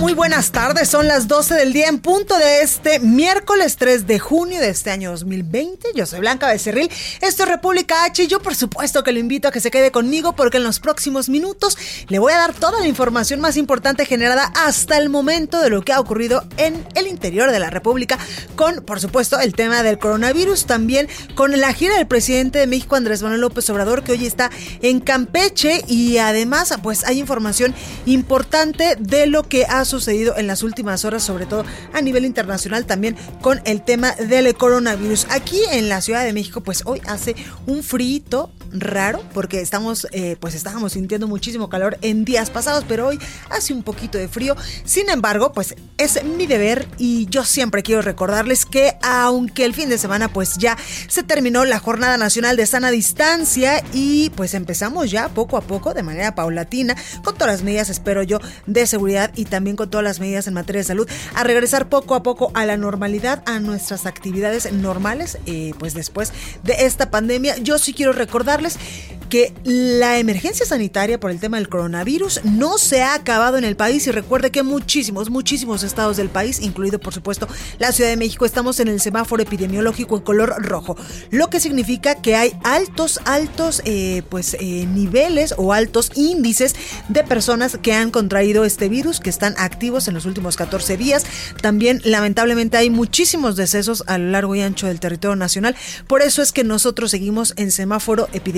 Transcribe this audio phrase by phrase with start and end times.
[0.00, 4.18] Muy buenas tardes, son las 12 del día en punto de este miércoles 3 de
[4.18, 5.88] junio de este año 2020.
[5.94, 9.48] Yo soy Blanca Becerril, esto es República H y yo por supuesto que lo invito
[9.48, 11.76] a que se quede conmigo porque en los próximos minutos
[12.08, 15.82] le voy a dar toda la información más importante generada hasta el momento de lo
[15.82, 18.18] que ha ocurrido en el interior de la República
[18.56, 22.96] con por supuesto el tema del coronavirus, también con la gira del presidente de México
[22.96, 27.74] Andrés Manuel López Obrador que hoy está en Campeche y además pues hay información
[28.06, 32.86] importante de lo que ha sucedido en las últimas horas, sobre todo a nivel internacional,
[32.86, 35.26] también con el tema del coronavirus.
[35.30, 40.36] Aquí en la Ciudad de México, pues hoy hace un frito raro, porque estamos, eh,
[40.40, 43.18] pues estábamos sintiendo muchísimo calor en días pasados, pero hoy
[43.50, 44.56] hace un poquito de frío.
[44.84, 49.88] Sin embargo, pues es mi deber y yo siempre quiero recordarles que aunque el fin
[49.88, 50.76] de semana pues ya
[51.08, 55.94] se terminó la Jornada Nacional de Sana Distancia y pues empezamos ya poco a poco,
[55.94, 60.04] de manera paulatina, con todas las medidas, espero yo, de seguridad y también con todas
[60.04, 63.60] las medidas en materia de salud, a regresar poco a poco a la normalidad, a
[63.60, 66.32] nuestras actividades normales, eh, pues después
[66.62, 67.56] de esta pandemia.
[67.58, 68.12] Yo sí quiero
[69.30, 73.76] que la emergencia sanitaria por el tema del coronavirus no se ha acabado en el
[73.76, 77.46] país y recuerde que muchísimos, muchísimos estados del país, incluido por supuesto
[77.78, 80.96] la Ciudad de México, estamos en el semáforo epidemiológico en color rojo,
[81.30, 86.74] lo que significa que hay altos, altos eh, pues eh, niveles o altos índices
[87.08, 91.24] de personas que han contraído este virus, que están activos en los últimos 14 días.
[91.62, 95.76] También lamentablemente hay muchísimos decesos a lo largo y ancho del territorio nacional,
[96.08, 98.49] por eso es que nosotros seguimos en semáforo epidemiológico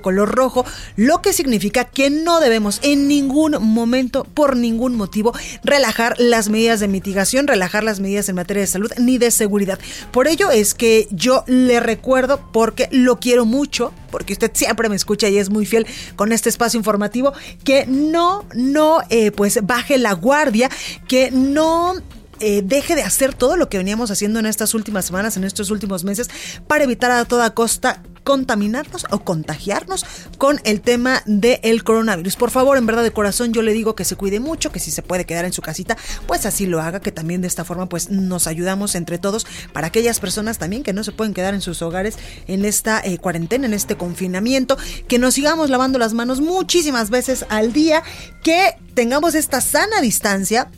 [0.00, 0.64] color rojo,
[0.96, 5.32] lo que significa que no debemos en ningún momento, por ningún motivo,
[5.64, 9.78] relajar las medidas de mitigación, relajar las medidas en materia de salud ni de seguridad.
[10.12, 14.96] Por ello es que yo le recuerdo, porque lo quiero mucho, porque usted siempre me
[14.96, 15.86] escucha y es muy fiel
[16.16, 17.32] con este espacio informativo,
[17.64, 20.70] que no, no, eh, pues baje la guardia,
[21.08, 21.94] que no
[22.40, 25.70] eh, deje de hacer todo lo que veníamos haciendo en estas últimas semanas, en estos
[25.70, 26.30] últimos meses,
[26.66, 30.04] para evitar a toda costa contaminarnos o contagiarnos
[30.38, 32.36] con el tema del coronavirus.
[32.36, 34.90] Por favor, en verdad de corazón yo le digo que se cuide mucho, que si
[34.90, 37.88] se puede quedar en su casita, pues así lo haga, que también de esta forma
[37.88, 41.60] pues nos ayudamos entre todos para aquellas personas también que no se pueden quedar en
[41.60, 44.76] sus hogares en esta eh, cuarentena, en este confinamiento,
[45.08, 48.02] que nos sigamos lavando las manos muchísimas veces al día,
[48.42, 50.70] que tengamos esta sana distancia,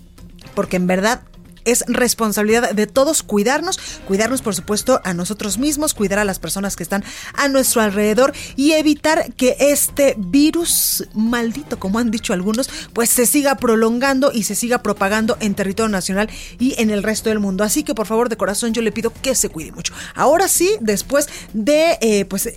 [0.55, 1.23] porque en verdad
[1.65, 6.77] es responsabilidad de todos cuidarnos, cuidarnos por supuesto a nosotros mismos, cuidar a las personas
[6.77, 12.69] que están a nuestro alrededor y evitar que este virus maldito, como han dicho algunos,
[12.93, 16.29] pues se siga prolongando y se siga propagando en territorio nacional
[16.59, 17.65] y en el resto del mundo.
[17.65, 19.95] Así que por favor de corazón yo le pido que se cuide mucho.
[20.15, 22.49] Ahora sí, después de eh, pues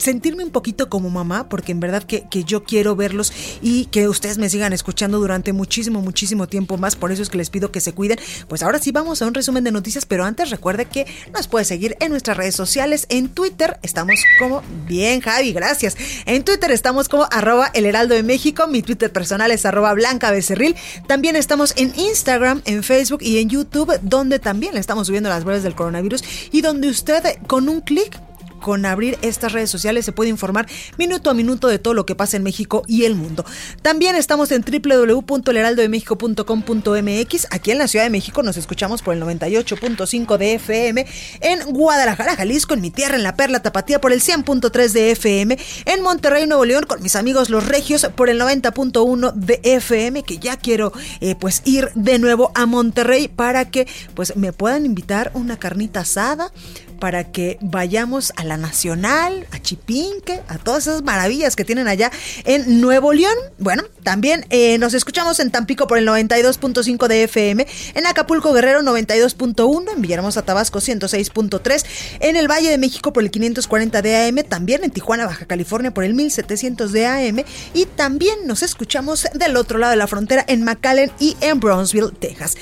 [0.00, 4.08] sentirme un poquito como mamá, porque en verdad que, que, yo quiero verlos y que
[4.08, 6.96] ustedes me sigan escuchando durante muchísimo, muchísimo tiempo más.
[6.96, 8.18] Por eso es que les pido que se cuiden.
[8.48, 11.64] Pues ahora sí vamos a un resumen de noticias, pero antes recuerde que nos puede
[11.64, 13.06] seguir en nuestras redes sociales.
[13.08, 15.96] En Twitter estamos como, bien Javi, gracias.
[16.26, 18.66] En Twitter estamos como arroba el heraldo de México.
[18.66, 20.76] Mi Twitter personal es arroba blanca becerril.
[21.06, 25.44] También estamos en Instagram, en Facebook y en YouTube, donde también le estamos subiendo las
[25.44, 26.22] breves del coronavirus
[26.52, 28.18] y donde usted con un clic
[28.60, 30.66] con abrir estas redes sociales se puede informar
[30.98, 33.44] minuto a minuto de todo lo que pasa en México y el mundo.
[33.82, 37.46] También estamos en www.leraldodemexico.com.mx.
[37.50, 41.06] Aquí en la Ciudad de México nos escuchamos por el 98.5 de FM.
[41.40, 45.56] En Guadalajara, Jalisco, en mi tierra, en la Perla Tapatía, por el 100.3 de FM.
[45.86, 50.38] En Monterrey, Nuevo León, con mis amigos los Regios, por el 90.1 de FM, que
[50.38, 55.30] ya quiero eh, pues ir de nuevo a Monterrey para que pues me puedan invitar
[55.34, 56.52] una carnita asada
[57.00, 62.12] para que vayamos a la Nacional, a Chipinque, a todas esas maravillas que tienen allá
[62.44, 63.34] en Nuevo León.
[63.58, 68.82] Bueno, también eh, nos escuchamos en Tampico por el 92.5 de FM, en Acapulco Guerrero
[68.82, 71.84] 92.1, en Villahermosa Tabasco 106.3,
[72.20, 75.92] en el Valle de México por el 540 de AM, también en Tijuana, Baja California
[75.92, 77.44] por el 1700 de AM
[77.74, 82.12] y también nos escuchamos del otro lado de la frontera en McAllen y en Brownsville,
[82.18, 82.56] Texas.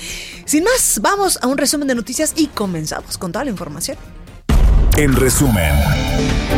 [0.44, 3.98] Sin más, vamos a un resumen de noticias y comenzamos con toda la información.
[4.98, 5.70] En resumen.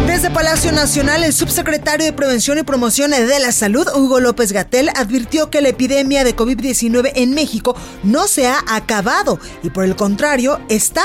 [0.07, 4.89] Desde Palacio Nacional, el subsecretario de Prevención y Promoción de la Salud, Hugo López Gatel,
[4.97, 9.95] advirtió que la epidemia de COVID-19 en México no se ha acabado y por el
[9.95, 11.03] contrario está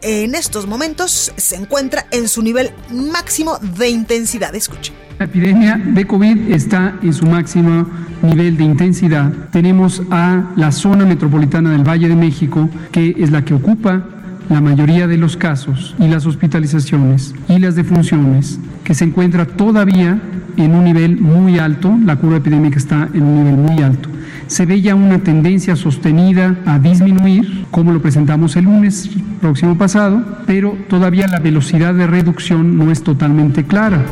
[0.00, 4.54] en estos momentos se encuentra en su nivel máximo de intensidad.
[4.54, 4.94] Escuche.
[5.18, 7.86] La epidemia de COVID está en su máximo
[8.22, 9.30] nivel de intensidad.
[9.52, 14.02] Tenemos a la zona metropolitana del Valle de México, que es la que ocupa
[14.48, 20.20] la mayoría de los casos y las hospitalizaciones y las defunciones, que se encuentra todavía
[20.56, 24.08] en un nivel muy alto, la curva epidémica está en un nivel muy alto.
[24.46, 29.10] Se ve ya una tendencia sostenida a disminuir, como lo presentamos el lunes
[29.40, 34.02] próximo pasado, pero todavía la velocidad de reducción no es totalmente clara.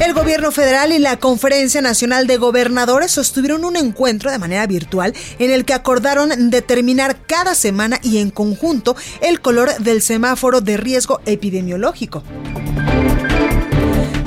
[0.00, 5.12] El gobierno federal y la Conferencia Nacional de Gobernadores sostuvieron un encuentro de manera virtual
[5.38, 10.78] en el que acordaron determinar cada semana y en conjunto el color del semáforo de
[10.78, 12.24] riesgo epidemiológico.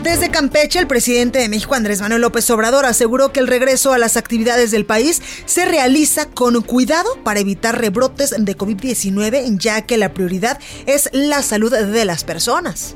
[0.03, 3.97] Desde Campeche, el presidente de México, Andrés Manuel López Obrador, aseguró que el regreso a
[3.97, 9.97] las actividades del país se realiza con cuidado para evitar rebrotes de COVID-19, ya que
[9.97, 12.95] la prioridad es la salud de las personas.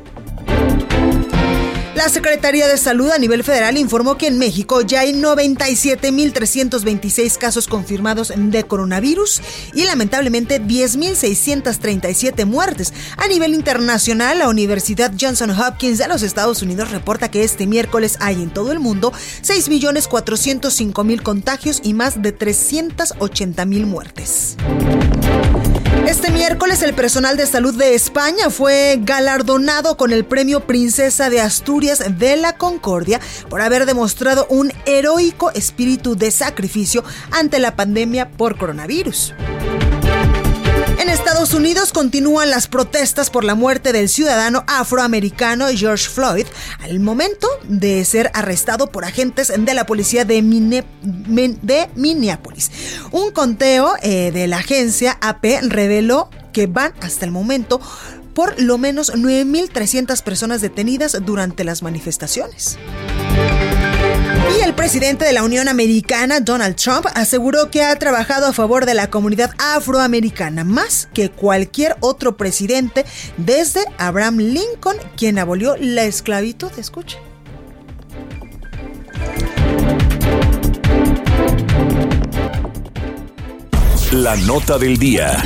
[1.97, 7.67] La Secretaría de Salud a nivel federal informó que en México ya hay 97.326 casos
[7.67, 9.41] confirmados de coronavirus
[9.73, 12.93] y lamentablemente 10.637 muertes.
[13.17, 18.17] A nivel internacional, la Universidad Johnson Hopkins de los Estados Unidos reporta que este miércoles
[18.19, 19.11] hay en todo el mundo
[19.41, 24.55] 6.405.000 contagios y más de 380.000 muertes.
[26.07, 31.41] Este miércoles el personal de salud de España fue galardonado con el premio Princesa de
[31.41, 33.19] Asturias de la Concordia
[33.49, 39.33] por haber demostrado un heroico espíritu de sacrificio ante la pandemia por coronavirus.
[40.99, 46.47] En Estados Unidos continúan las protestas por la muerte del ciudadano afroamericano George Floyd
[46.79, 50.41] al momento de ser arrestado por agentes de la policía de,
[51.95, 52.71] Minneapolis.
[53.11, 57.79] Un conteo eh, de la agencia AP reveló que van hasta el momento
[58.33, 62.77] por lo menos 9.300 personas detenidas durante las manifestaciones.
[64.55, 68.85] Y el presidente de la Unión Americana, Donald Trump, aseguró que ha trabajado a favor
[68.85, 73.05] de la comunidad afroamericana más que cualquier otro presidente
[73.35, 76.71] desde Abraham Lincoln, quien abolió la esclavitud.
[76.77, 77.17] Escuche.
[84.13, 85.45] La nota del día.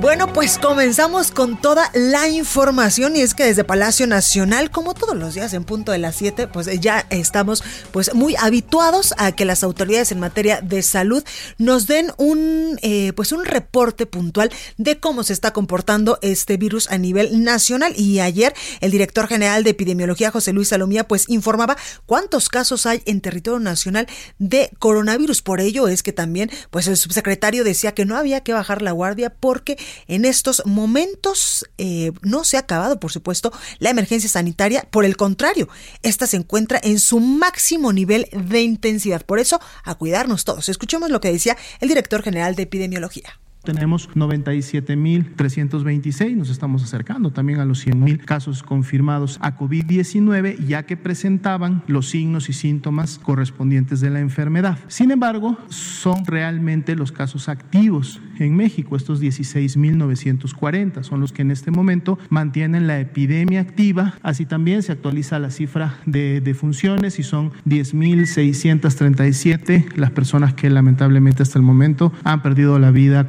[0.00, 5.14] Bueno, pues comenzamos con toda la información y es que desde Palacio Nacional, como todos
[5.14, 7.62] los días en punto de las 7, pues ya estamos
[7.92, 11.22] pues muy habituados a que las autoridades en materia de salud
[11.58, 16.90] nos den un eh, pues un reporte puntual de cómo se está comportando este virus
[16.90, 21.76] a nivel nacional y ayer el director general de epidemiología José Luis Salomía pues informaba
[22.06, 24.06] cuántos casos hay en territorio nacional
[24.38, 25.42] de coronavirus.
[25.42, 28.92] Por ello es que también pues el subsecretario decía que no había que bajar la
[28.92, 29.76] guardia porque
[30.06, 34.86] en estos momentos eh, no se ha acabado, por supuesto, la emergencia sanitaria.
[34.90, 35.68] Por el contrario,
[36.02, 39.24] esta se encuentra en su máximo nivel de intensidad.
[39.24, 40.68] Por eso, a cuidarnos todos.
[40.68, 43.39] Escuchemos lo que decía el director general de epidemiología.
[43.62, 50.96] Tenemos 97.326, nos estamos acercando también a los 100.000 casos confirmados a COVID-19, ya que
[50.96, 54.78] presentaban los signos y síntomas correspondientes de la enfermedad.
[54.88, 61.50] Sin embargo, son realmente los casos activos en México, estos 16.940 son los que en
[61.50, 64.14] este momento mantienen la epidemia activa.
[64.22, 71.42] Así también se actualiza la cifra de defunciones y son 10.637 las personas que lamentablemente
[71.42, 73.28] hasta el momento han perdido la vida.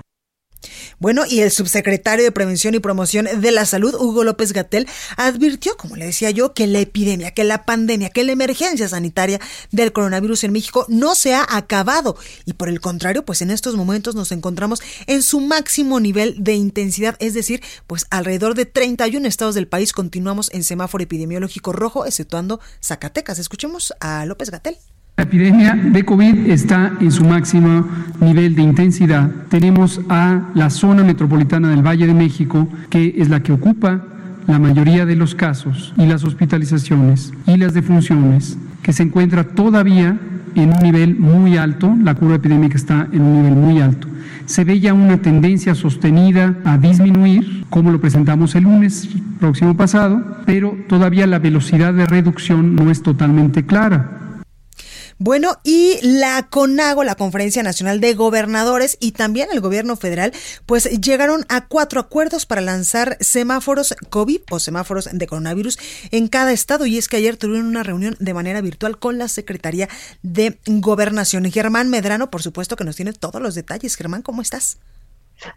[1.02, 5.76] Bueno, y el subsecretario de Prevención y Promoción de la Salud, Hugo López Gatel, advirtió,
[5.76, 9.40] como le decía yo, que la epidemia, que la pandemia, que la emergencia sanitaria
[9.72, 12.18] del coronavirus en México no se ha acabado.
[12.46, 16.54] Y por el contrario, pues en estos momentos nos encontramos en su máximo nivel de
[16.54, 22.06] intensidad, es decir, pues alrededor de 31 estados del país continuamos en semáforo epidemiológico rojo,
[22.06, 23.40] exceptuando Zacatecas.
[23.40, 24.78] Escuchemos a López Gatel
[25.22, 27.88] La epidemia de COVID está en su máximo
[28.22, 29.30] nivel de intensidad.
[29.50, 34.02] Tenemos a la zona metropolitana del Valle de México, que es la que ocupa
[34.48, 40.18] la mayoría de los casos y las hospitalizaciones y las defunciones, que se encuentra todavía
[40.56, 44.08] en un nivel muy alto, la curva epidémica está en un nivel muy alto.
[44.48, 49.08] Se ve ya una tendencia sostenida a disminuir, como lo presentamos el lunes
[49.40, 54.18] próximo pasado, pero todavía la velocidad de reducción no es totalmente clara.
[55.24, 60.34] Bueno, y la CONAGO, la Conferencia Nacional de Gobernadores y también el gobierno federal,
[60.66, 65.78] pues llegaron a cuatro acuerdos para lanzar semáforos COVID o semáforos de coronavirus
[66.10, 66.88] en cada estado.
[66.88, 69.90] Y es que ayer tuvieron una reunión de manera virtual con la Secretaría
[70.24, 71.46] de Gobernación.
[71.52, 73.96] Germán Medrano, por supuesto, que nos tiene todos los detalles.
[73.98, 74.80] Germán, ¿cómo estás?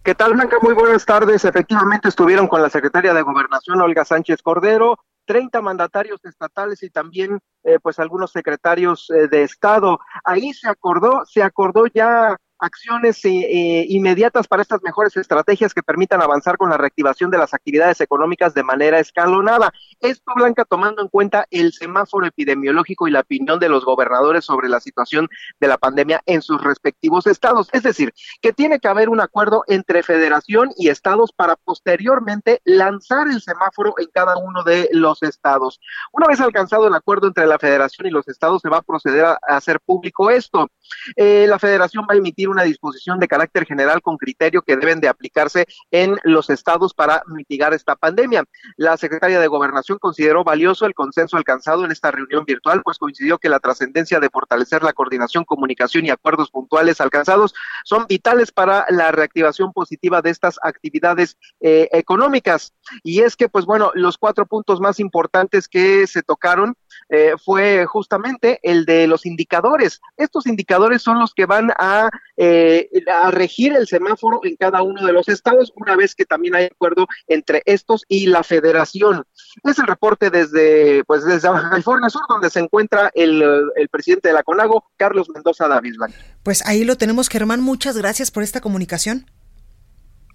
[0.02, 0.58] ¿Qué tal, Blanca?
[0.60, 1.42] Muy buenas tardes.
[1.46, 7.40] Efectivamente estuvieron con la secretaria de Gobernación, Olga Sánchez Cordero, 30 mandatarios estatales y también
[7.64, 9.98] eh, pues algunos secretarios eh, de Estado.
[10.24, 16.22] Ahí se acordó, se acordó ya acciones eh, inmediatas para estas mejores estrategias que permitan
[16.22, 19.72] avanzar con la reactivación de las actividades económicas de manera escalonada.
[20.00, 24.68] Esto, Blanca, tomando en cuenta el semáforo epidemiológico y la opinión de los gobernadores sobre
[24.68, 25.28] la situación
[25.60, 27.68] de la pandemia en sus respectivos estados.
[27.72, 33.28] Es decir, que tiene que haber un acuerdo entre federación y estados para posteriormente lanzar
[33.28, 35.80] el semáforo en cada uno de los estados.
[36.12, 39.24] Una vez alcanzado el acuerdo entre la federación y los estados, se va a proceder
[39.24, 40.68] a hacer público esto.
[41.16, 45.00] Eh, la federación va a emitir una disposición de carácter general con criterio que deben
[45.00, 48.44] de aplicarse en los estados para mitigar esta pandemia.
[48.76, 53.38] La secretaria de Gobernación consideró valioso el consenso alcanzado en esta reunión virtual, pues coincidió
[53.38, 58.86] que la trascendencia de fortalecer la coordinación, comunicación y acuerdos puntuales alcanzados son vitales para
[58.88, 62.72] la reactivación positiva de estas actividades eh, económicas.
[63.02, 66.74] Y es que, pues bueno, los cuatro puntos más importantes que se tocaron
[67.08, 70.00] eh, fue justamente el de los indicadores.
[70.16, 75.06] Estos indicadores son los que van a, eh, a regir el semáforo en cada uno
[75.06, 79.24] de los estados, una vez que también hay acuerdo entre estos y la federación.
[79.62, 83.42] Es el reporte desde, pues, desde California Sur, donde se encuentra el,
[83.76, 85.96] el presidente de la CONAGO, Carlos Mendoza Davis.
[86.42, 87.60] Pues ahí lo tenemos, Germán.
[87.60, 89.26] Muchas gracias por esta comunicación.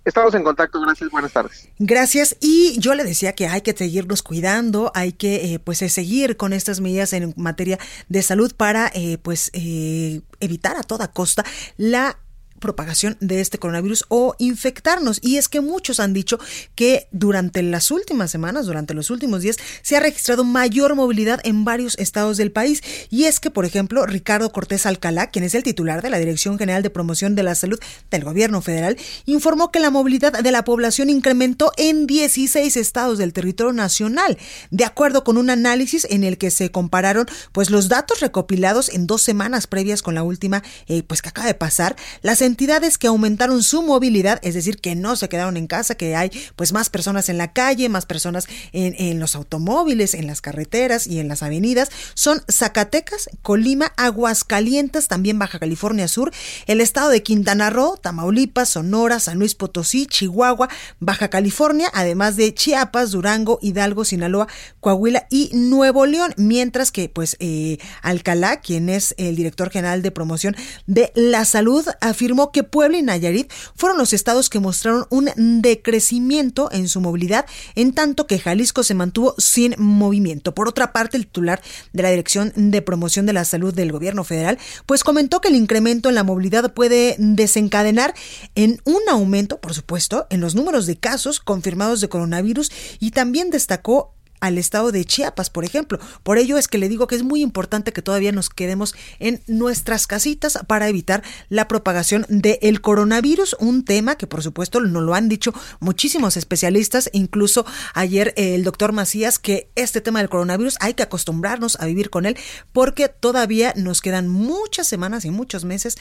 [0.10, 1.70] Estamos en contacto, gracias, buenas tardes.
[1.78, 2.36] Gracias.
[2.42, 6.36] Y yo le decía que hay que seguirnos cuidando, hay que eh, pues eh, seguir
[6.36, 11.46] con estas medidas en materia de salud para eh, pues evitar a toda costa
[11.78, 12.18] la
[12.60, 15.20] propagación de este coronavirus o infectarnos.
[15.22, 16.40] Y es que muchos han dicho
[16.76, 21.66] que durante las últimas semanas, durante los últimos días, se ha registrado mayor movilidad en
[21.66, 22.82] varios estados del país.
[23.10, 26.58] Y es que, por ejemplo, Ricardo Cortés Alcalá, quien es el titular de la Dirección
[26.58, 27.80] General de Promoción de la Salud
[28.12, 33.34] del Gobierno Federal, informó que la movilidad de la población incrementó en 16 estados del
[33.34, 34.38] territorio nacional,
[34.72, 39.08] de acuerdo con un análisis en el que se compararon pues los datos recopilados en
[39.08, 43.08] dos semanas previas con la última eh, pues que acaba de pasar, las entidades que
[43.08, 46.90] aumentaron su movilidad, es decir, que no se quedaron en casa, que hay pues más
[46.90, 51.44] personas en la calle, más personas en, los automóviles, en las carreteras y en las
[51.44, 56.32] avenidas, son Zacatecas, Colima, Aguascalientes, también Baja California Sur,
[56.66, 62.54] el estado de Quintana Roo, Tamaulipas, Sonora, San Luis Potosí, Chihuahua, Baja California, además de
[62.54, 64.48] Chiapas, Durango, Hidalgo, Sinaloa,
[64.80, 70.12] Coahuila y Nuevo León, mientras que pues eh, Alcalá, quien es el director general de
[70.12, 70.56] promoción
[70.88, 76.70] de la salud, afirmó que Puebla y Nayarit fueron los estados que mostraron un decrecimiento
[76.72, 80.54] en su movilidad, en tanto que Jalisco se mantuvo sin movimiento.
[80.54, 81.62] Por otra parte, el titular
[81.94, 85.56] de la Dirección de Promoción de la Salud del Gobierno Federal, pues comentó que el
[85.56, 88.14] incremento en la movilidad puede desencadenar
[88.56, 93.50] en un aumento, por supuesto, en los números de casos confirmados de coronavirus y también
[93.50, 96.00] destacó al estado de Chiapas, por ejemplo.
[96.24, 99.42] Por ello es que le digo que es muy importante que todavía nos quedemos en
[99.48, 105.14] nuestras casitas para evitar la propagación del coronavirus, un tema que por supuesto nos lo
[105.16, 110.94] han dicho muchísimos especialistas, incluso ayer el doctor Macías, que este tema del coronavirus hay
[110.94, 112.38] que acostumbrarnos a vivir con él
[112.74, 115.98] porque todavía nos quedan muchas semanas y muchos meses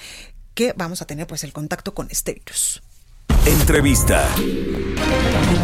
[0.54, 2.82] que vamos a tener pues el contacto con este virus.
[3.48, 4.26] Entrevista.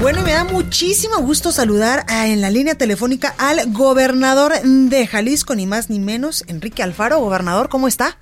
[0.00, 5.66] Bueno, me da muchísimo gusto saludar en la línea telefónica al gobernador de Jalisco, ni
[5.66, 7.18] más ni menos, Enrique Alfaro.
[7.20, 8.18] Gobernador, ¿cómo está?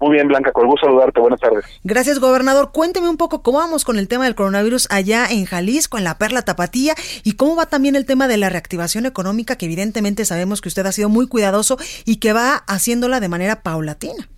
[0.00, 1.20] Muy bien, Blanca, con gusto saludarte.
[1.20, 1.64] Buenas tardes.
[1.82, 2.72] Gracias, gobernador.
[2.72, 6.18] Cuénteme un poco cómo vamos con el tema del coronavirus allá en Jalisco, en la
[6.18, 10.60] Perla Tapatía, y cómo va también el tema de la reactivación económica, que evidentemente sabemos
[10.60, 14.28] que usted ha sido muy cuidadoso y que va haciéndola de manera paulatina.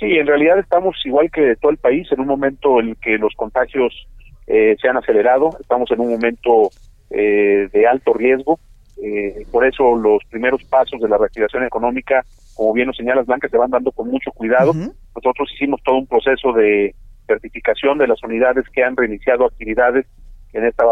[0.00, 3.34] Sí, en realidad estamos igual que todo el país en un momento en que los
[3.36, 4.08] contagios
[4.46, 6.70] eh, se han acelerado, estamos en un momento
[7.10, 8.58] eh, de alto riesgo,
[9.02, 12.24] eh, por eso los primeros pasos de la reactivación económica
[12.60, 14.74] como bien lo señalas Blanca, se van dando con mucho cuidado.
[14.74, 16.94] Nosotros hicimos todo un proceso de
[17.26, 20.04] certificación de las unidades que han reiniciado actividades
[20.52, 20.84] en esta,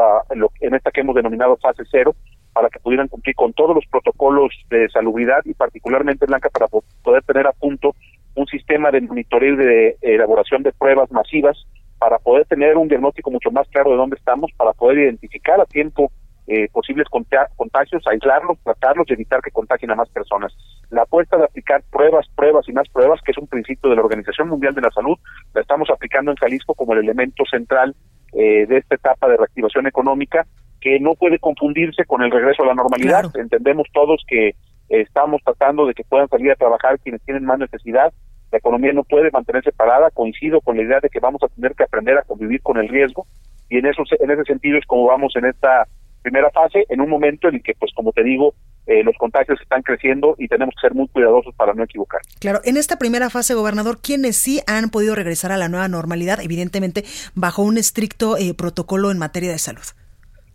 [0.60, 2.14] en esta que hemos denominado fase cero,
[2.54, 7.22] para que pudieran cumplir con todos los protocolos de salubridad y particularmente Blanca para poder
[7.24, 7.94] tener a punto
[8.38, 11.56] un sistema de monitoreo de elaboración de pruebas masivas
[11.98, 15.66] para poder tener un diagnóstico mucho más claro de dónde estamos, para poder identificar a
[15.66, 16.12] tiempo
[16.46, 20.56] eh, posibles contagios, aislarlos, tratarlos y evitar que contagien a más personas.
[20.88, 24.02] La apuesta de aplicar pruebas, pruebas y más pruebas, que es un principio de la
[24.02, 25.18] Organización Mundial de la Salud,
[25.52, 27.94] la estamos aplicando en Jalisco como el elemento central
[28.32, 30.46] eh, de esta etapa de reactivación económica,
[30.80, 33.24] que no puede confundirse con el regreso a la normalidad.
[33.34, 34.52] Entendemos todos que
[34.88, 38.12] estamos tratando de que puedan salir a trabajar quienes tienen más necesidad,
[38.50, 41.74] la economía no puede mantenerse parada, coincido con la idea de que vamos a tener
[41.74, 43.26] que aprender a convivir con el riesgo
[43.68, 45.86] y en eso en ese sentido es como vamos en esta
[46.22, 48.54] primera fase, en un momento en el que, pues como te digo,
[48.86, 52.20] eh, los contagios están creciendo y tenemos que ser muy cuidadosos para no equivocar.
[52.40, 56.40] Claro, en esta primera fase, gobernador, ¿quiénes sí han podido regresar a la nueva normalidad,
[56.42, 59.82] evidentemente bajo un estricto eh, protocolo en materia de salud?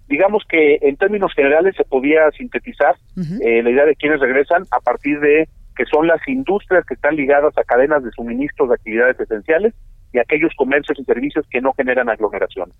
[0.07, 2.95] Digamos que en términos generales se podía sintetizar
[3.41, 7.15] eh, la idea de quienes regresan a partir de que son las industrias que están
[7.15, 9.73] ligadas a cadenas de suministros de actividades esenciales
[10.11, 12.71] y aquellos comercios y servicios que no generan aglomeración.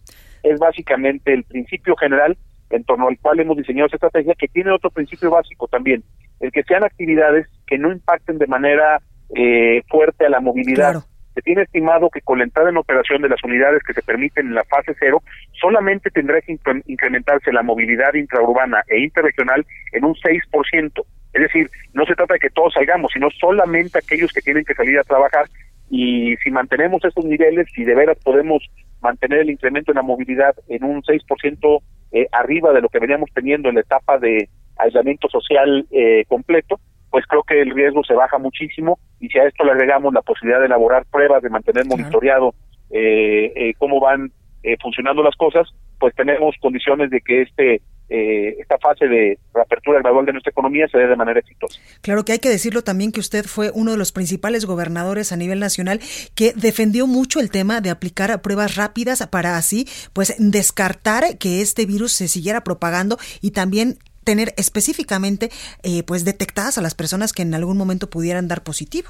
[0.43, 2.37] Es básicamente el principio general
[2.69, 6.03] en torno al cual hemos diseñado esta estrategia, que tiene otro principio básico también,
[6.39, 8.99] el que sean actividades que no impacten de manera
[9.35, 11.03] eh, fuerte a la movilidad.
[11.33, 14.47] Se tiene estimado que con la entrada en operación de las unidades que se permiten
[14.47, 15.21] en la fase cero,
[15.59, 21.05] solamente tendrá que incrementarse la movilidad intraurbana e interregional en un 6%.
[21.33, 24.75] Es decir, no se trata de que todos salgamos, sino solamente aquellos que tienen que
[24.75, 25.45] salir a trabajar.
[25.89, 28.63] Y si mantenemos estos niveles, si de veras podemos
[29.01, 33.29] mantener el incremento en la movilidad en un 6% eh, arriba de lo que veníamos
[33.33, 34.47] teniendo en la etapa de
[34.77, 36.79] aislamiento social eh, completo,
[37.13, 40.23] pues creo que el riesgo se baja muchísimo y si a esto le agregamos la
[40.23, 42.55] posibilidad de elaborar pruebas, de mantener monitoreado
[42.89, 44.31] eh, eh, cómo van
[44.63, 49.99] eh, funcionando las cosas, pues tenemos condiciones de que este eh, esta fase de reapertura
[49.99, 51.79] gradual de nuestra economía se dé de manera exitosa.
[52.01, 55.37] Claro que hay que decirlo también que usted fue uno de los principales gobernadores a
[55.37, 55.99] nivel nacional
[56.33, 61.85] que defendió mucho el tema de aplicar pruebas rápidas para así pues descartar que este
[61.85, 65.49] virus se siguiera propagando y también tener específicamente
[65.83, 69.09] eh, pues detectadas a las personas que en algún momento pudieran dar positivo.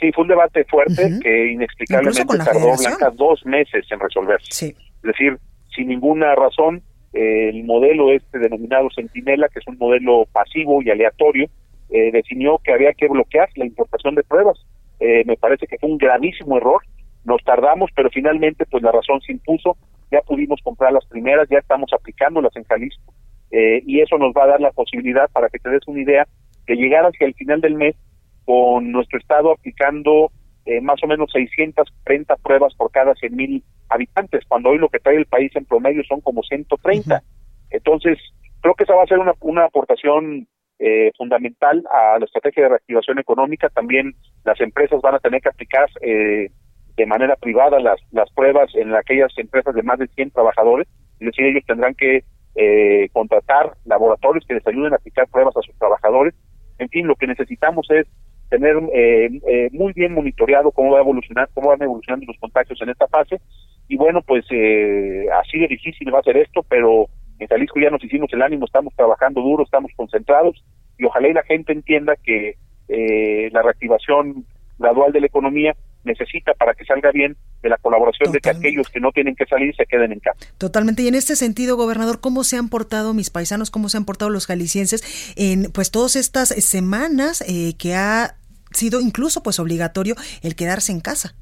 [0.00, 4.66] Sí, fue un debate fuerte que inexplicablemente tardó Blanca dos meses en resolverse.
[4.66, 5.38] Es decir,
[5.74, 11.48] sin ninguna razón, el modelo este denominado Centinela, que es un modelo pasivo y aleatorio,
[11.90, 14.58] eh, definió que había que bloquear la importación de pruebas.
[15.00, 16.82] Eh, me parece que fue un gravísimo error.
[17.24, 19.76] Nos tardamos, pero finalmente pues la razón se impuso.
[20.10, 23.12] Ya pudimos comprar las primeras, ya estamos aplicándolas en Jalisco.
[23.50, 26.26] Eh, y eso nos va a dar la posibilidad, para que te des una idea,
[26.66, 27.96] de llegar hacia el final del mes
[28.44, 30.30] con nuestro estado aplicando
[30.66, 34.98] eh, más o menos 630 pruebas por cada 100 mil habitantes, cuando hoy lo que
[34.98, 37.22] trae el país en promedio son como 130.
[37.70, 38.18] Entonces,
[38.60, 40.46] creo que esa va a ser una, una aportación
[40.78, 43.68] eh, fundamental a la estrategia de reactivación económica.
[43.68, 46.50] También las empresas van a tener que aplicar eh,
[46.96, 50.86] de manera privada las, las pruebas en aquellas empresas de más de 100 trabajadores.
[51.18, 52.24] Es decir, ellos tendrán que
[52.58, 56.34] eh, contratar laboratorios que les ayuden a aplicar pruebas a sus trabajadores.
[56.78, 58.06] En fin, lo que necesitamos es
[58.50, 62.80] tener eh, eh, muy bien monitoreado cómo va a evolucionar, cómo van evolucionando los contagios
[62.82, 63.40] en esta fase.
[63.88, 67.06] Y bueno, pues eh, así de difícil va a ser esto, pero
[67.38, 70.62] en Jalisco ya nos hicimos el ánimo, estamos trabajando duro, estamos concentrados
[70.98, 72.56] y ojalá y la gente entienda que
[72.88, 74.44] eh, la reactivación
[74.78, 78.88] gradual de la economía necesita para que salga bien de la colaboración de que aquellos
[78.88, 80.38] que no tienen que salir se queden en casa.
[80.58, 81.02] Totalmente.
[81.02, 84.30] Y en este sentido, gobernador, ¿cómo se han portado mis paisanos, cómo se han portado
[84.30, 88.36] los jaliscienses en pues todas estas semanas eh, que ha
[88.72, 91.34] sido incluso pues obligatorio el quedarse en casa?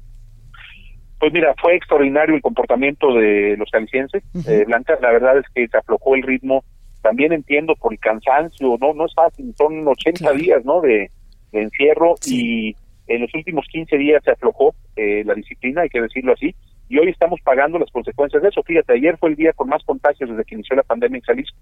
[1.19, 4.23] Pues mira, fue extraordinario el comportamiento de los jaliscienses.
[4.47, 6.63] eh, Blanca, la verdad es que se aflojó el ritmo.
[7.01, 10.81] También entiendo por el cansancio, no no es fácil, son 80 días, ¿no?
[10.81, 11.09] De,
[11.51, 12.75] de encierro y
[13.07, 16.53] en los últimos 15 días se aflojó eh, la disciplina, hay que decirlo así,
[16.89, 18.63] y hoy estamos pagando las consecuencias de eso.
[18.63, 21.57] Fíjate, ayer fue el día con más contagios desde que inició la pandemia en Jalisco,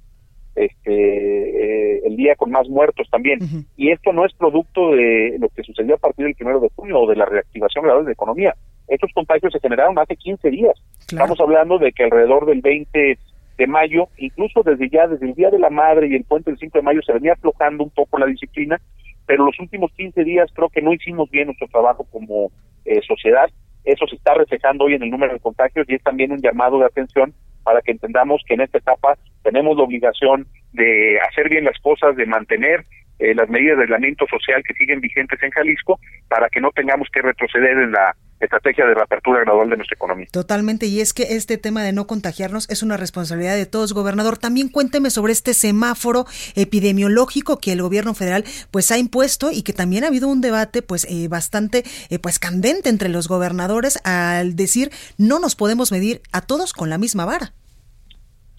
[0.55, 3.39] este, eh, el día con más muertos también.
[3.75, 7.01] Y esto no es producto de lo que sucedió a partir del primero de junio
[7.01, 8.55] o de la reactivación gradual de la economía.
[8.87, 10.79] Estos contagios se generaron hace 15 días.
[10.99, 13.17] Estamos hablando de que alrededor del 20
[13.57, 16.59] de mayo, incluso desde ya, desde el Día de la Madre y el puente del
[16.59, 18.79] 5 de mayo, se venía aflojando un poco la disciplina
[19.25, 22.51] pero los últimos 15 días creo que no hicimos bien nuestro trabajo como
[22.85, 23.49] eh, sociedad.
[23.83, 26.79] Eso se está reflejando hoy en el número de contagios y es también un llamado
[26.79, 27.33] de atención
[27.63, 32.15] para que entendamos que en esta etapa tenemos la obligación de hacer bien las cosas,
[32.15, 32.85] de mantener
[33.19, 37.07] eh, las medidas de aislamiento social que siguen vigentes en Jalisco para que no tengamos
[37.11, 40.27] que retroceder en la estrategia de reapertura gradual de nuestra economía.
[40.31, 44.37] Totalmente, y es que este tema de no contagiarnos es una responsabilidad de todos, gobernador.
[44.37, 49.73] También cuénteme sobre este semáforo epidemiológico que el gobierno federal pues ha impuesto y que
[49.73, 54.55] también ha habido un debate pues eh, bastante eh, pues candente entre los gobernadores al
[54.55, 57.53] decir no nos podemos medir a todos con la misma vara.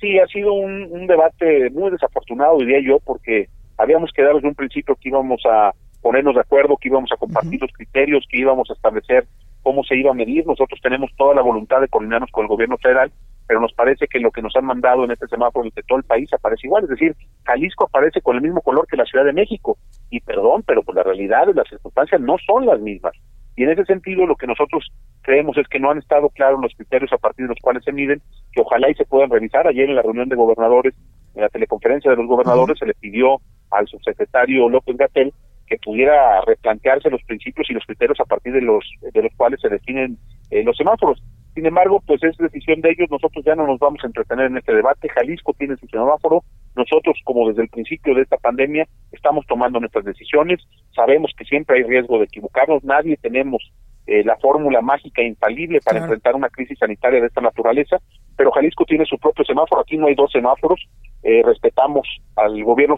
[0.01, 4.55] Sí, ha sido un, un debate muy desafortunado, diría yo, porque habíamos quedado desde un
[4.55, 8.71] principio que íbamos a ponernos de acuerdo, que íbamos a compartir los criterios, que íbamos
[8.71, 9.27] a establecer
[9.67, 10.47] cómo se iba a medir.
[10.47, 13.11] Nosotros tenemos toda la voluntad de coordinarnos con el gobierno federal,
[13.49, 16.05] pero nos parece que lo que nos han mandado en este semáforo de todo el
[16.05, 16.85] país aparece igual.
[16.85, 19.77] Es decir, Jalisco aparece con el mismo color que la Ciudad de México.
[20.09, 23.13] Y perdón, pero pues la realidad y las circunstancias no son las mismas.
[23.57, 24.87] Y en ese sentido, lo que nosotros
[25.23, 27.91] creemos es que no han estado claros los criterios a partir de los cuales se
[27.91, 29.67] miden, que ojalá y se puedan revisar.
[29.67, 30.95] Ayer en la reunión de gobernadores,
[31.35, 33.41] en la teleconferencia de los gobernadores, se le pidió
[33.73, 35.33] al subsecretario López Gatel
[35.67, 39.61] que pudiera replantearse los principios y los criterios a partir de los de los cuales
[39.61, 40.19] se definen
[40.51, 41.23] eh, los semáforos.
[41.55, 44.59] Sin embargo, pues es decisión de ellos, nosotros ya no nos vamos a entretener en
[44.59, 45.09] este debate.
[45.09, 46.45] Jalisco tiene su semáforo,
[46.77, 50.61] nosotros como desde el principio de esta pandemia estamos tomando nuestras decisiones,
[50.95, 53.73] sabemos que siempre hay riesgo de equivocarnos, nadie tenemos
[54.07, 57.97] eh, la fórmula mágica infalible para enfrentar una crisis sanitaria de esta naturaleza,
[58.37, 60.87] pero Jalisco tiene su propio semáforo, aquí no hay dos semáforos,
[61.23, 62.97] eh, respetamos al gobierno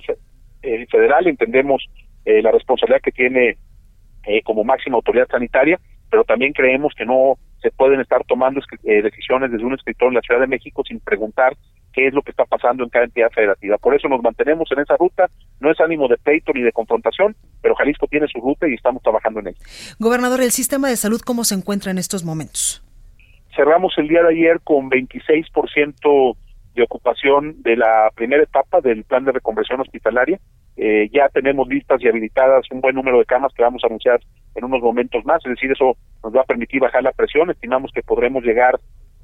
[0.63, 1.87] eh, federal, entendemos
[2.29, 3.57] eh, la responsabilidad que tiene
[4.27, 9.51] eh, como máxima autoridad sanitaria, pero también creemos que no se pueden estar tomando decisiones
[9.51, 11.57] desde un escritor en la Ciudad de México sin preguntar
[11.93, 13.79] qué es lo que está pasando en cada entidad federativa.
[13.79, 17.35] Por eso nos mantenemos en esa ruta, no es ánimo de pleito ni de confrontación,
[17.63, 19.59] pero Jalisco tiene su ruta y estamos trabajando en ella.
[19.99, 22.85] Gobernador, ¿el sistema de salud cómo se encuentra en estos momentos?
[23.57, 26.37] Cerramos el día de ayer con 26%
[26.75, 30.39] de ocupación de la primera etapa del plan de reconversión hospitalaria.
[30.81, 34.21] Eh, ya tenemos listas y habilitadas un buen número de camas que vamos a anunciar
[34.55, 37.91] en unos momentos más, es decir, eso nos va a permitir bajar la presión, estimamos
[37.93, 38.79] que podremos llegar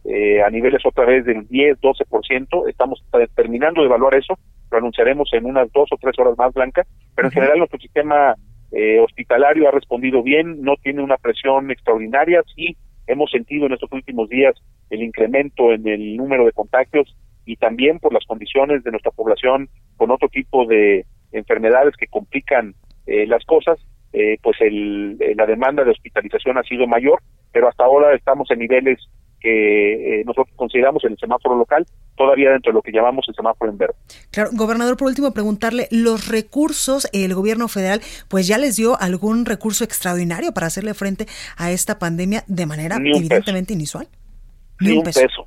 [0.04, 3.04] eh, a niveles otra vez del 10, 12%, estamos
[3.36, 4.36] terminando de evaluar eso,
[4.68, 6.82] lo anunciaremos en unas dos o tres horas más, Blanca,
[7.14, 8.34] pero en general nuestro sistema
[8.72, 13.92] eh, hospitalario ha respondido bien, no tiene una presión extraordinaria, sí hemos sentido en estos
[13.92, 14.56] últimos días
[14.90, 19.68] el incremento en el número de contagios y también por las condiciones de nuestra población
[19.96, 22.74] con otro tipo de enfermedades que complican
[23.06, 23.78] eh, las cosas,
[24.12, 27.20] eh, pues el, eh, la demanda de hospitalización ha sido mayor,
[27.52, 28.98] pero hasta ahora estamos en niveles
[29.40, 31.84] que nosotros consideramos en el semáforo local,
[32.16, 33.94] todavía dentro de lo que llamamos el semáforo en verde.
[34.30, 39.44] Claro, gobernador, por último, preguntarle, ¿los recursos, el gobierno federal, pues ya les dio algún
[39.44, 41.26] recurso extraordinario para hacerle frente
[41.58, 44.08] a esta pandemia de manera evidentemente inusual?
[44.80, 45.46] Ni, un peso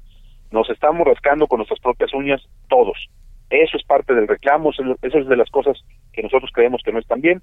[0.51, 2.97] nos estamos rascando con nuestras propias uñas todos.
[3.49, 5.77] Eso es parte del reclamo, eso es de las cosas
[6.11, 7.41] que nosotros creemos que no están bien.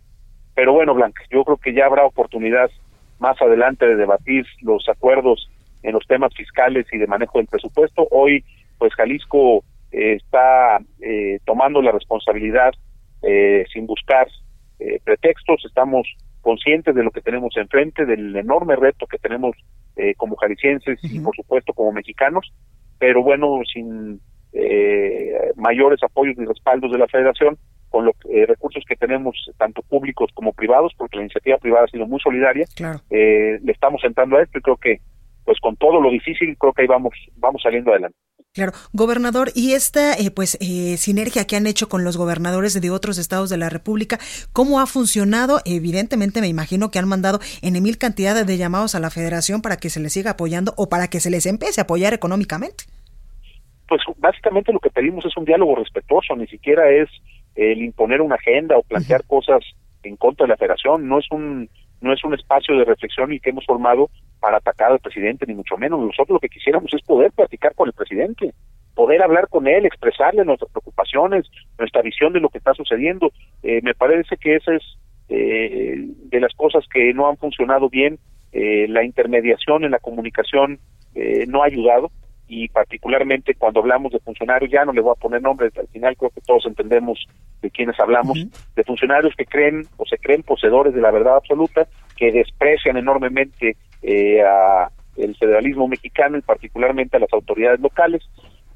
[0.54, 2.70] Pero bueno, Blanca, yo creo que ya habrá oportunidad
[3.18, 5.50] más adelante de debatir los acuerdos
[5.82, 8.06] en los temas fiscales y de manejo del presupuesto.
[8.10, 8.44] Hoy,
[8.78, 12.72] pues Jalisco eh, está eh, tomando la responsabilidad
[13.22, 14.28] eh, sin buscar
[15.04, 15.64] pretextos.
[15.64, 16.06] Estamos
[16.42, 19.56] conscientes de lo que tenemos enfrente, del enorme reto que tenemos
[20.18, 22.52] como jaliscienses y por supuesto como mexicanos
[22.98, 24.20] pero bueno, sin
[24.54, 29.82] eh, mayores apoyos y respaldos de la federación, con los eh, recursos que tenemos, tanto
[29.82, 32.64] públicos como privados, porque la iniciativa privada ha sido muy solidaria,
[33.10, 35.00] eh, le estamos entrando a esto y creo que,
[35.44, 38.16] pues con todo lo difícil, creo que ahí vamos, vamos saliendo adelante.
[38.52, 40.56] Claro, gobernador, y esta pues
[40.96, 44.20] sinergia que han hecho con los gobernadores de otros estados de la República,
[44.52, 45.60] ¿cómo ha funcionado?
[45.64, 49.76] Evidentemente me imagino que han mandado en mil cantidades de llamados a la federación para
[49.76, 52.84] que se les siga apoyando o para que se les empiece a apoyar económicamente
[53.94, 57.09] pues básicamente lo que pedimos es un diálogo respetuoso, ni siquiera es
[57.54, 59.62] el imponer una agenda o plantear cosas
[60.02, 61.68] en contra de la federación, no es un
[62.00, 65.54] no es un espacio de reflexión y que hemos formado para atacar al presidente, ni
[65.54, 66.00] mucho menos.
[66.00, 68.52] Nosotros lo que quisiéramos es poder platicar con el presidente,
[68.94, 71.46] poder hablar con él, expresarle nuestras preocupaciones,
[71.78, 73.33] nuestra visión de lo que está sucediendo.
[73.62, 74.83] Eh, me parece que esa es
[75.28, 78.18] eh, de las cosas que no han funcionado bien.
[78.52, 80.80] Eh, la intermediación en la comunicación
[81.46, 82.11] no ha ayudado
[82.46, 86.16] y particularmente cuando hablamos de funcionarios, ya no le voy a poner nombres, al final
[86.16, 87.26] creo que todos entendemos
[87.62, 88.38] de quiénes hablamos,
[88.76, 93.76] de funcionarios que creen o se creen poseedores de la verdad absoluta, que desprecian enormemente
[94.02, 98.22] eh, a el federalismo mexicano y particularmente a las autoridades locales,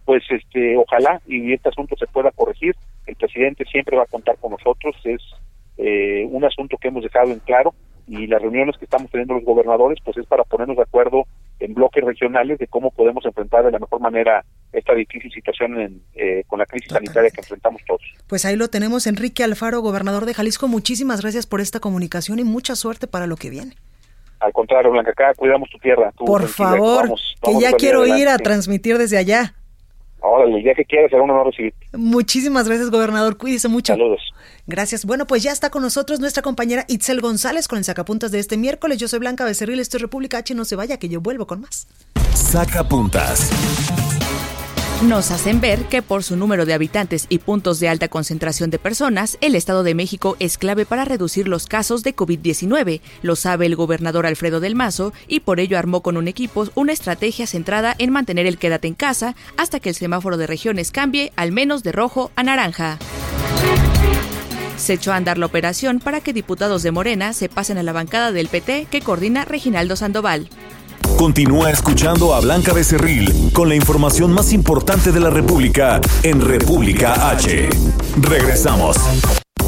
[0.04, 2.74] pues este ojalá y este asunto se pueda corregir,
[3.06, 5.20] el presidente siempre va a contar con nosotros, es
[5.76, 7.74] eh, un asunto que hemos dejado en claro
[8.06, 11.24] y las reuniones que estamos teniendo los gobernadores pues es para ponernos de acuerdo
[11.60, 16.44] en bloques regionales de cómo podemos enfrentar de la mejor manera esta difícil situación eh,
[16.46, 18.02] con la crisis sanitaria que enfrentamos todos.
[18.26, 20.68] Pues ahí lo tenemos, Enrique Alfaro, gobernador de Jalisco.
[20.68, 23.74] Muchísimas gracias por esta comunicación y mucha suerte para lo que viene.
[24.40, 26.12] Al contrario, Blanca, acá cuidamos tu tierra.
[26.12, 29.54] por favor, que ya quiero ir a transmitir desde allá.
[30.22, 31.74] Ahora, el día que quieras será un honor recibir.
[31.92, 33.36] Muchísimas gracias, gobernador.
[33.36, 33.94] Cuídese mucho.
[33.94, 34.20] Saludos.
[34.68, 35.06] Gracias.
[35.06, 38.58] Bueno, pues ya está con nosotros nuestra compañera Itzel González con el sacapuntas de este
[38.58, 38.98] miércoles.
[38.98, 40.54] Yo soy Blanca Becerril, esto es República H.
[40.54, 41.88] No se vaya, que yo vuelvo con más.
[42.34, 43.50] Sacapuntas
[45.02, 48.80] nos hacen ver que por su número de habitantes y puntos de alta concentración de
[48.80, 53.00] personas, el Estado de México es clave para reducir los casos de COVID-19.
[53.22, 56.92] Lo sabe el gobernador Alfredo del Mazo y por ello armó con un equipo una
[56.92, 61.32] estrategia centrada en mantener el quédate en casa hasta que el semáforo de regiones cambie
[61.36, 62.98] al menos de rojo a naranja.
[64.78, 67.92] Se echó a andar la operación para que diputados de Morena se pasen a la
[67.92, 70.48] bancada del PT que coordina Reginaldo Sandoval.
[71.16, 77.30] Continúa escuchando a Blanca Becerril con la información más importante de la República en República
[77.30, 77.68] H.
[78.20, 78.96] Regresamos.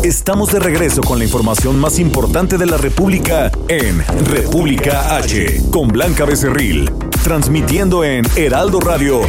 [0.05, 5.89] Estamos de regreso con la información más importante de la República en República H con
[5.89, 6.91] Blanca Becerril,
[7.23, 9.23] transmitiendo en Heraldo Radio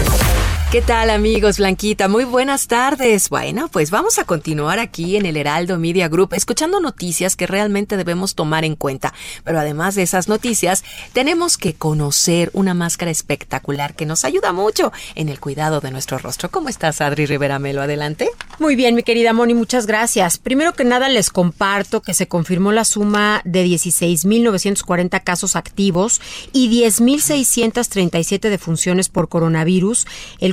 [0.71, 2.07] ¿Qué tal amigos Blanquita?
[2.07, 3.27] Muy buenas tardes.
[3.27, 7.97] Bueno, pues vamos a continuar aquí en el Heraldo Media Group escuchando noticias que realmente
[7.97, 9.13] debemos tomar en cuenta.
[9.43, 14.93] Pero además de esas noticias, tenemos que conocer una máscara espectacular que nos ayuda mucho
[15.15, 16.49] en el cuidado de nuestro rostro.
[16.49, 17.81] ¿Cómo estás, Adri Rivera Melo?
[17.81, 18.29] Adelante.
[18.57, 20.37] Muy bien, mi querida Moni, muchas gracias.
[20.37, 26.21] Primero que nada les comparto que se confirmó la suma de 16.940 casos activos
[26.53, 30.07] y 10.637 defunciones por coronavirus,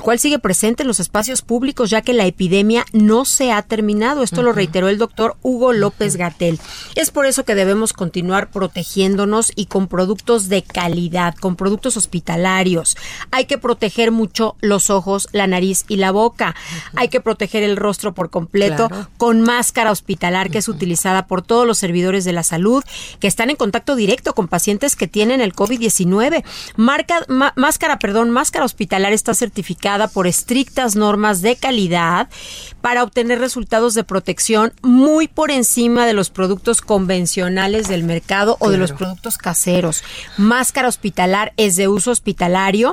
[0.09, 4.23] cual sigue presente en los espacios públicos ya que la epidemia no se ha terminado.
[4.23, 6.59] Esto lo reiteró el doctor Hugo López Gatel.
[6.95, 12.97] Es por eso que debemos continuar protegiéndonos y con productos de calidad, con productos hospitalarios.
[13.33, 16.57] Hay que proteger mucho los ojos, la nariz y la boca.
[16.97, 21.67] Hay que proteger el rostro por completo con máscara hospitalar que es utilizada por todos
[21.67, 22.83] los servidores de la salud
[23.21, 26.45] que están en contacto directo con pacientes que tienen el COVID-19.
[27.57, 32.29] máscara, perdón, máscara hospitalar está certificada por estrictas normas de calidad
[32.81, 38.71] para obtener resultados de protección muy por encima de los productos convencionales del mercado o
[38.71, 40.05] de los productos caseros.
[40.37, 42.93] Máscara hospitalar es de uso hospitalario,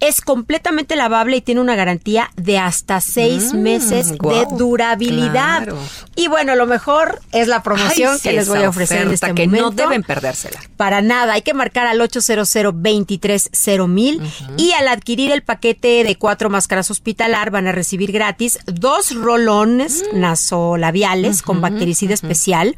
[0.00, 5.68] es completamente lavable y tiene una garantía de hasta seis mm, meses de durabilidad.
[6.14, 9.46] Y bueno, lo mejor es la promoción que les voy a ofrecer en este que
[9.46, 10.60] no deben perdérsela.
[10.76, 13.50] Para nada, hay que marcar al 800 23
[13.88, 14.20] mil
[14.56, 20.04] y al adquirir el paquete de cuatro máscaras hospitalar van a recibir gratis dos rolones
[20.12, 20.20] mm.
[20.20, 22.76] nasolabiales con bactericida especial.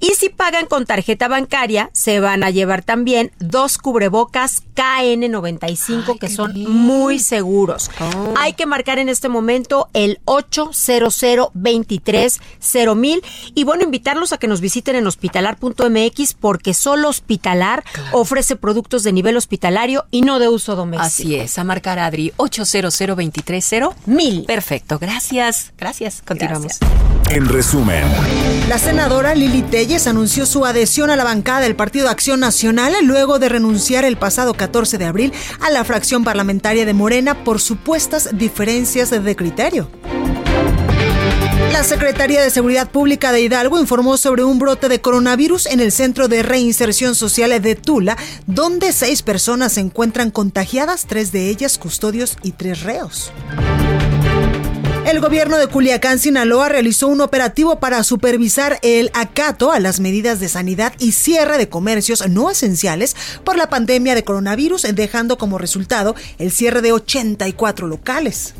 [0.00, 6.28] Y si pagan con tarjeta bancaria, se van a llevar también dos cubrebocas KN95 que
[6.28, 7.90] son muy seguros.
[8.00, 8.34] Oh.
[8.38, 11.16] Hay que marcar en este momento el 800
[11.54, 12.40] 23
[12.96, 13.22] mil
[13.54, 19.12] y bueno, invitarlos a que nos visiten en hospitalar.mx porque solo Hospitalar ofrece productos de
[19.12, 21.06] nivel hospitalario y no de uso doméstico.
[21.06, 24.44] Así es, a marcar Adri 800 0230 mil.
[24.44, 25.72] Perfecto, gracias.
[25.78, 26.22] Gracias.
[26.26, 26.78] Continuamos.
[27.30, 28.04] En resumen,
[28.68, 33.38] la senadora Lili Telles anunció su adhesión a la bancada del Partido Acción Nacional luego
[33.38, 38.30] de renunciar el pasado 14 de abril a la fracción parlamentaria de Morena por supuestas
[38.32, 39.88] diferencias de criterio.
[41.76, 45.92] La Secretaría de Seguridad Pública de Hidalgo informó sobre un brote de coronavirus en el
[45.92, 51.76] Centro de Reinserción Social de Tula, donde seis personas se encuentran contagiadas, tres de ellas
[51.76, 53.30] custodios y tres reos.
[55.04, 60.40] El gobierno de Culiacán, Sinaloa, realizó un operativo para supervisar el acato a las medidas
[60.40, 65.58] de sanidad y cierre de comercios no esenciales por la pandemia de coronavirus, dejando como
[65.58, 68.54] resultado el cierre de 84 locales.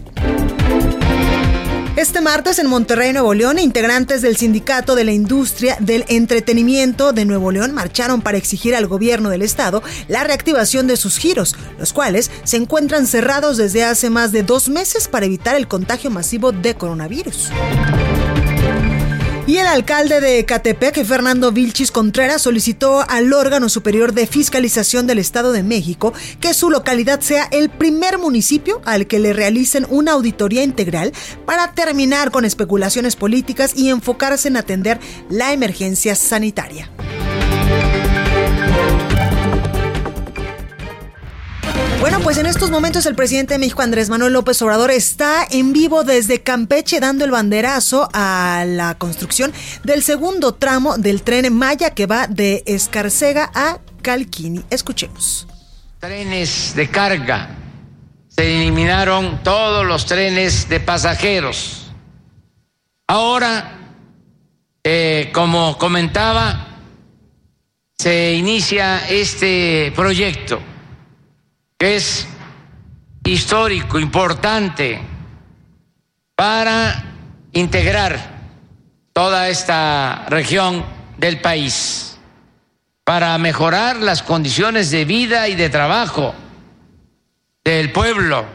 [1.97, 7.25] Este martes en Monterrey, Nuevo León, integrantes del Sindicato de la Industria del Entretenimiento de
[7.25, 11.95] Nuevo León marcharon para exigir al gobierno del estado la reactivación de sus giros, los
[11.95, 16.53] cuales se encuentran cerrados desde hace más de dos meses para evitar el contagio masivo
[16.53, 17.51] de coronavirus.
[19.47, 25.21] Y el alcalde de Catepec, Fernando Vilchis Contreras, solicitó al órgano superior de fiscalización del
[25.21, 30.13] Estado de México que su localidad sea el primer municipio al que le realicen una
[30.13, 31.13] auditoría integral
[31.45, 34.99] para terminar con especulaciones políticas y enfocarse en atender
[35.31, 36.91] la emergencia sanitaria.
[42.27, 46.03] Pues en estos momentos el presidente de México, Andrés Manuel López Obrador, está en vivo
[46.03, 49.53] desde Campeche dando el banderazo a la construcción
[49.85, 54.65] del segundo tramo del tren Maya que va de Escarcega a Calquini.
[54.71, 55.47] Escuchemos.
[56.01, 57.51] trenes de carga,
[58.27, 61.93] se eliminaron todos los trenes de pasajeros.
[63.07, 63.95] Ahora,
[64.83, 66.81] eh, como comentaba,
[67.97, 70.61] se inicia este proyecto
[71.79, 72.27] es
[73.25, 75.01] histórico, importante,
[76.35, 77.05] para
[77.53, 78.37] integrar
[79.13, 80.85] toda esta región
[81.19, 82.19] del país,
[83.05, 86.35] para mejorar las condiciones de vida y de trabajo
[87.65, 88.47] del pueblo,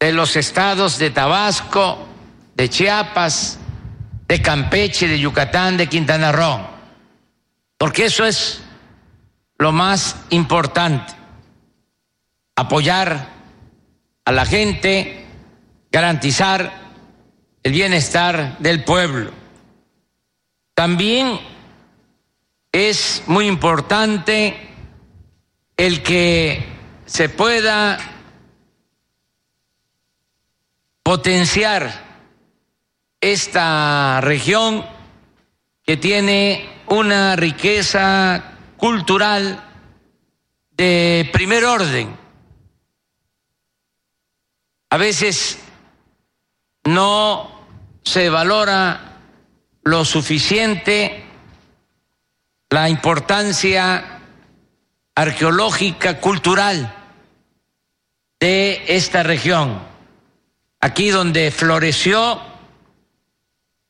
[0.00, 2.08] de los estados de Tabasco,
[2.54, 3.58] de Chiapas,
[4.26, 6.60] de Campeche, de Yucatán, de Quintana Roo,
[7.78, 8.62] porque eso es
[9.58, 11.21] lo más importante
[12.62, 13.28] apoyar
[14.24, 15.26] a la gente,
[15.90, 16.72] garantizar
[17.62, 19.32] el bienestar del pueblo.
[20.74, 21.38] También
[22.72, 24.56] es muy importante
[25.76, 26.64] el que
[27.06, 27.98] se pueda
[31.02, 31.92] potenciar
[33.20, 34.84] esta región
[35.84, 39.62] que tiene una riqueza cultural
[40.70, 42.21] de primer orden
[44.92, 45.58] a veces
[46.84, 47.50] no
[48.04, 49.20] se valora
[49.84, 51.24] lo suficiente
[52.68, 54.20] la importancia
[55.14, 56.94] arqueológica, cultural
[58.38, 59.80] de esta región,
[60.78, 62.42] aquí donde floreció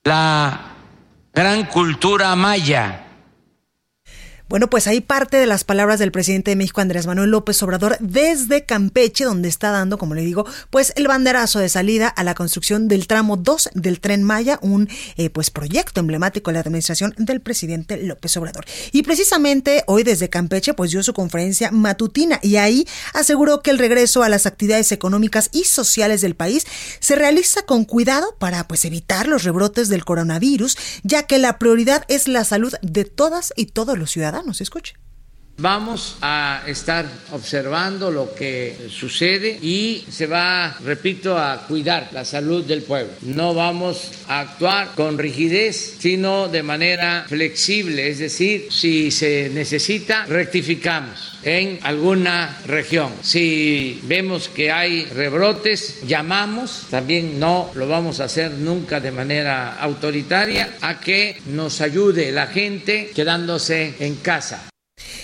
[0.05, 0.77] la
[1.35, 3.07] gran cultura maya
[4.53, 7.97] bueno, pues ahí parte de las palabras del presidente de México, Andrés Manuel López Obrador,
[8.01, 12.35] desde Campeche, donde está dando, como le digo, pues el banderazo de salida a la
[12.35, 17.15] construcción del tramo 2 del tren Maya, un eh, pues proyecto emblemático de la administración
[17.17, 18.67] del presidente López Obrador.
[18.93, 23.79] Y precisamente hoy desde Campeche, pues dio su conferencia matutina y ahí aseguró que el
[23.79, 26.67] regreso a las actividades económicas y sociales del país
[27.01, 32.05] se realiza con cuidado para pues evitar los rebrotes del coronavirus, ya que la prioridad
[32.09, 34.95] es la salud de todas y todos los ciudadanos nos escuche.
[35.59, 42.65] Vamos a estar observando lo que sucede y se va, repito, a cuidar la salud
[42.65, 43.13] del pueblo.
[43.23, 50.27] No vamos a actuar con rigidez, sino de manera flexible, es decir, si se necesita,
[50.27, 53.13] rectificamos en alguna región.
[53.23, 59.79] Si vemos que hay rebrotes, llamamos, también no lo vamos a hacer nunca de manera
[59.79, 64.72] autoritaria, a que nos ayude la gente quedándose en casa.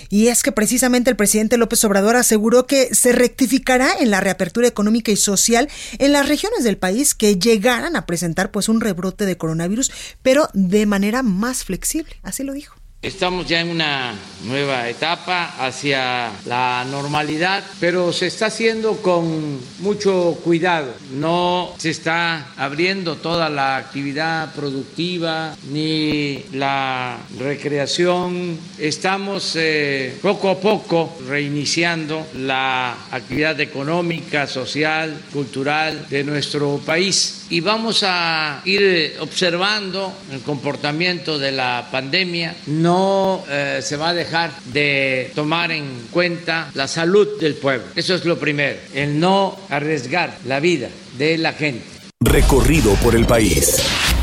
[0.09, 4.68] Y es que precisamente el presidente López Obrador aseguró que se rectificará en la reapertura
[4.68, 5.68] económica y social
[5.99, 9.90] en las regiones del país que llegaran a presentar pues un rebrote de coronavirus,
[10.23, 12.16] pero de manera más flexible.
[12.23, 12.78] Así lo dijo.
[13.01, 20.37] Estamos ya en una nueva etapa hacia la normalidad, pero se está haciendo con mucho
[20.43, 20.93] cuidado.
[21.13, 28.59] No se está abriendo toda la actividad productiva ni la recreación.
[28.81, 37.61] Estamos eh, poco a poco reiniciando la actividad económica, social, cultural de nuestro país y
[37.61, 42.55] vamos a ir observando el comportamiento de la pandemia.
[42.67, 47.87] No eh, se va a dejar de tomar en cuenta la salud del pueblo.
[47.97, 51.85] Eso es lo primero, el no arriesgar la vida de la gente.
[52.21, 53.83] Recorrido por el país.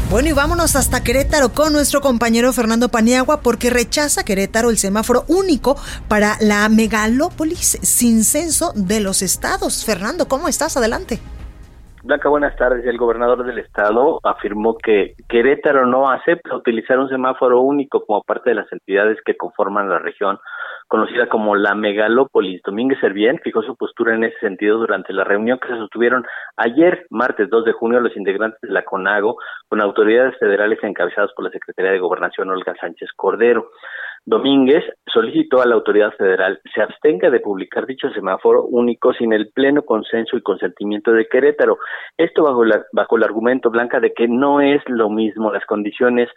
[0.09, 5.25] Bueno, y vámonos hasta Querétaro con nuestro compañero Fernando Paniagua porque rechaza Querétaro el semáforo
[5.27, 9.83] único para la megalópolis sin censo de los estados.
[9.83, 10.77] Fernando, ¿cómo estás?
[10.77, 11.19] Adelante.
[12.05, 12.85] Blanca, buenas tardes.
[12.85, 18.51] El gobernador del estado afirmó que Querétaro no acepta utilizar un semáforo único como parte
[18.51, 20.37] de las entidades que conforman la región
[20.87, 22.61] conocida como la megalópolis.
[22.61, 27.07] Domínguez Servién fijó su postura en ese sentido durante la reunión que se sostuvieron ayer,
[27.09, 29.37] martes 2 de junio, los integrantes de la CONAGO
[29.67, 33.71] con autoridades federales encabezadas por la Secretaría de Gobernación Olga Sánchez Cordero.
[34.27, 39.49] Domínguez solicitó a la autoridad federal se abstenga de publicar dicho semáforo único sin el
[39.49, 41.77] pleno consenso y consentimiento de Querétaro.
[42.17, 46.27] Esto bajo, bajo el argumento blanca de que no es lo mismo las condiciones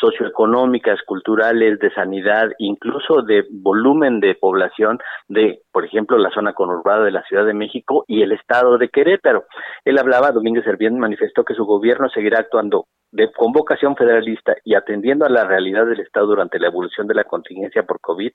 [0.00, 7.04] socioeconómicas, culturales, de sanidad, incluso de volumen de población de, por ejemplo, la zona conurbada
[7.04, 9.44] de la Ciudad de México y el estado de Querétaro.
[9.84, 15.24] Él hablaba, Domínguez Servién manifestó que su gobierno seguirá actuando de convocación federalista y atendiendo
[15.24, 18.32] a la realidad del Estado durante la evolución de la contingencia por COVID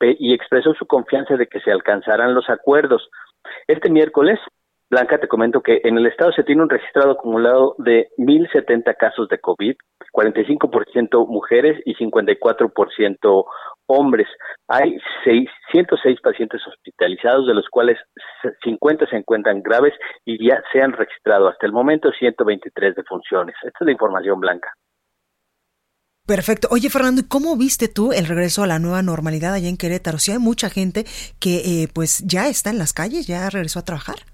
[0.00, 3.10] y expresó su confianza de que se alcanzarán los acuerdos.
[3.68, 4.40] Este miércoles
[4.92, 9.26] Blanca, te comento que en el estado se tiene un registrado acumulado de 1.070 casos
[9.30, 9.74] de COVID,
[10.12, 13.44] 45% mujeres y 54%
[13.86, 14.28] hombres.
[14.68, 17.96] Hay 606 pacientes hospitalizados, de los cuales
[18.62, 19.94] 50 se encuentran graves
[20.26, 23.56] y ya se han registrado hasta el momento 123 defunciones.
[23.64, 24.74] Esta es la información blanca.
[26.26, 26.68] Perfecto.
[26.70, 30.18] Oye, Fernando, ¿y cómo viste tú el regreso a la nueva normalidad allá en Querétaro?
[30.18, 31.06] Si hay mucha gente
[31.40, 34.31] que eh, pues ya está en las calles, ya regresó a trabajar.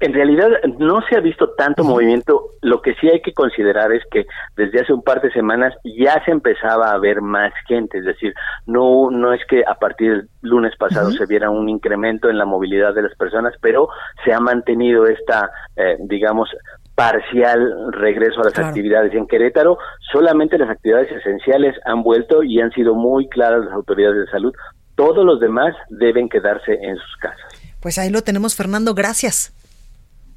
[0.00, 2.50] En realidad no se ha visto tanto movimiento.
[2.62, 4.26] Lo que sí hay que considerar es que
[4.56, 7.98] desde hace un par de semanas ya se empezaba a ver más gente.
[7.98, 8.32] Es decir,
[8.66, 12.44] no no es que a partir del lunes pasado se viera un incremento en la
[12.44, 13.88] movilidad de las personas, pero
[14.24, 16.48] se ha mantenido esta, eh, digamos,
[16.94, 19.14] parcial regreso a las actividades.
[19.14, 19.78] En Querétaro
[20.12, 24.52] solamente las actividades esenciales han vuelto y han sido muy claras las autoridades de salud.
[24.94, 27.58] Todos los demás deben quedarse en sus casas.
[27.80, 28.94] Pues ahí lo tenemos, Fernando.
[28.94, 29.57] Gracias.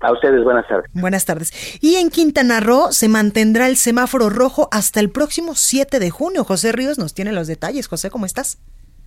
[0.02, 0.90] A ustedes, buenas tardes.
[0.94, 1.80] Buenas tardes.
[1.82, 6.44] Y en Quintana Roo se mantendrá el semáforo rojo hasta el próximo 7 de junio.
[6.44, 7.88] José Ríos nos tiene los detalles.
[7.88, 8.60] José, ¿cómo estás?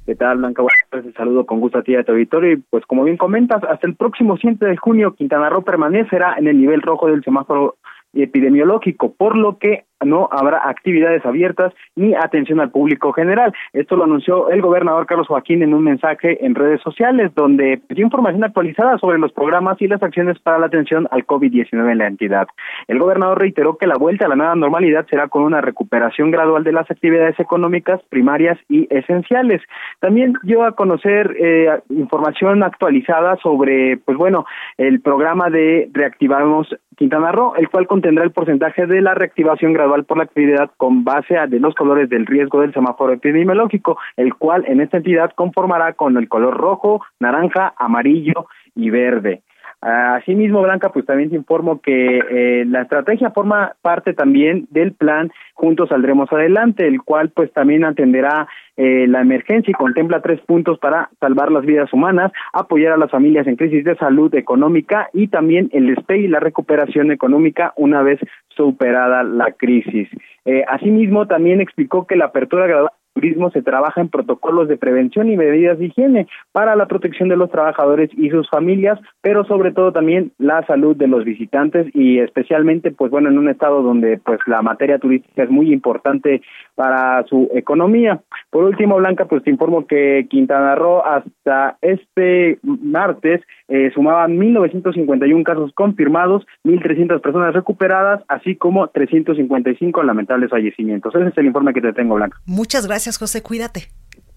[0.07, 0.63] ¿Qué tal, Blanca?
[0.63, 1.15] Buenas tardes.
[1.15, 2.53] Saludo con gusto a ti y a tu auditorio.
[2.53, 6.47] Y pues como bien comentas, hasta el próximo 7 de junio Quintana Roo permanecerá en
[6.47, 7.77] el nivel rojo del semáforo
[8.13, 13.53] epidemiológico, por lo que no habrá actividades abiertas ni atención al público general.
[13.73, 18.05] Esto lo anunció el gobernador Carlos Joaquín en un mensaje en redes sociales donde dio
[18.05, 22.07] información actualizada sobre los programas y las acciones para la atención al COVID-19 en la
[22.07, 22.49] entidad.
[22.89, 26.65] El gobernador reiteró que la vuelta a la nueva normalidad será con una recuperación gradual
[26.65, 29.63] de las actividades económicas primarias y esenciales.
[30.01, 34.47] También dio a conocer eh, información actualizada sobre, pues bueno,
[34.77, 39.94] el programa de Reactivamos Quintana Roo, el cual contendrá el porcentaje de la reactivación gradual
[40.03, 44.35] por la actividad con base a de los colores del riesgo del semáforo epidemiológico, el
[44.35, 49.43] cual en esta entidad conformará con el color rojo, naranja, amarillo y verde.
[49.87, 55.31] Asimismo, Blanca, pues también te informo que eh, la estrategia forma parte también del plan
[55.53, 60.79] Juntos Saldremos Adelante, el cual pues también atenderá eh, la emergencia y contempla tres puntos
[60.79, 65.29] para salvar las vidas humanas, apoyar a las familias en crisis de salud económica y
[65.29, 68.19] también el despegue y la recuperación económica una vez
[68.57, 70.09] superada la crisis.
[70.47, 75.31] Eh, asimismo, también explicó que la apertura gradual turismo se trabaja en protocolos de prevención
[75.31, 79.73] y medidas de higiene para la protección de los trabajadores y sus familias, pero sobre
[79.73, 84.19] todo también la salud de los visitantes y especialmente pues bueno en un estado donde
[84.19, 86.43] pues la materia turística es muy importante
[86.75, 88.21] para su economía.
[88.51, 95.43] Por último, Blanca, pues te informo que Quintana Roo hasta este martes eh, sumaban 1.951
[95.43, 101.15] casos confirmados, 1.300 personas recuperadas, así como 355 lamentables fallecimientos.
[101.15, 102.39] Ese es el informe que te tengo, Blanca.
[102.47, 103.43] Muchas gracias, José.
[103.43, 103.89] Cuídate.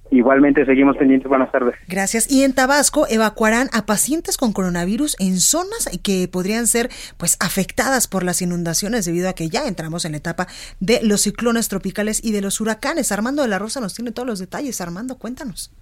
[0.10, 1.28] Igualmente seguimos pendientes.
[1.28, 1.76] Buenas tardes.
[1.88, 2.32] Gracias.
[2.32, 8.08] Y en Tabasco evacuarán a pacientes con coronavirus en zonas que podrían ser pues afectadas
[8.08, 10.48] por las inundaciones debido a que ya entramos en la etapa
[10.80, 13.12] de los ciclones tropicales y de los huracanes.
[13.12, 14.80] Armando de la Rosa nos tiene todos los detalles.
[14.80, 15.74] Armando, cuéntanos.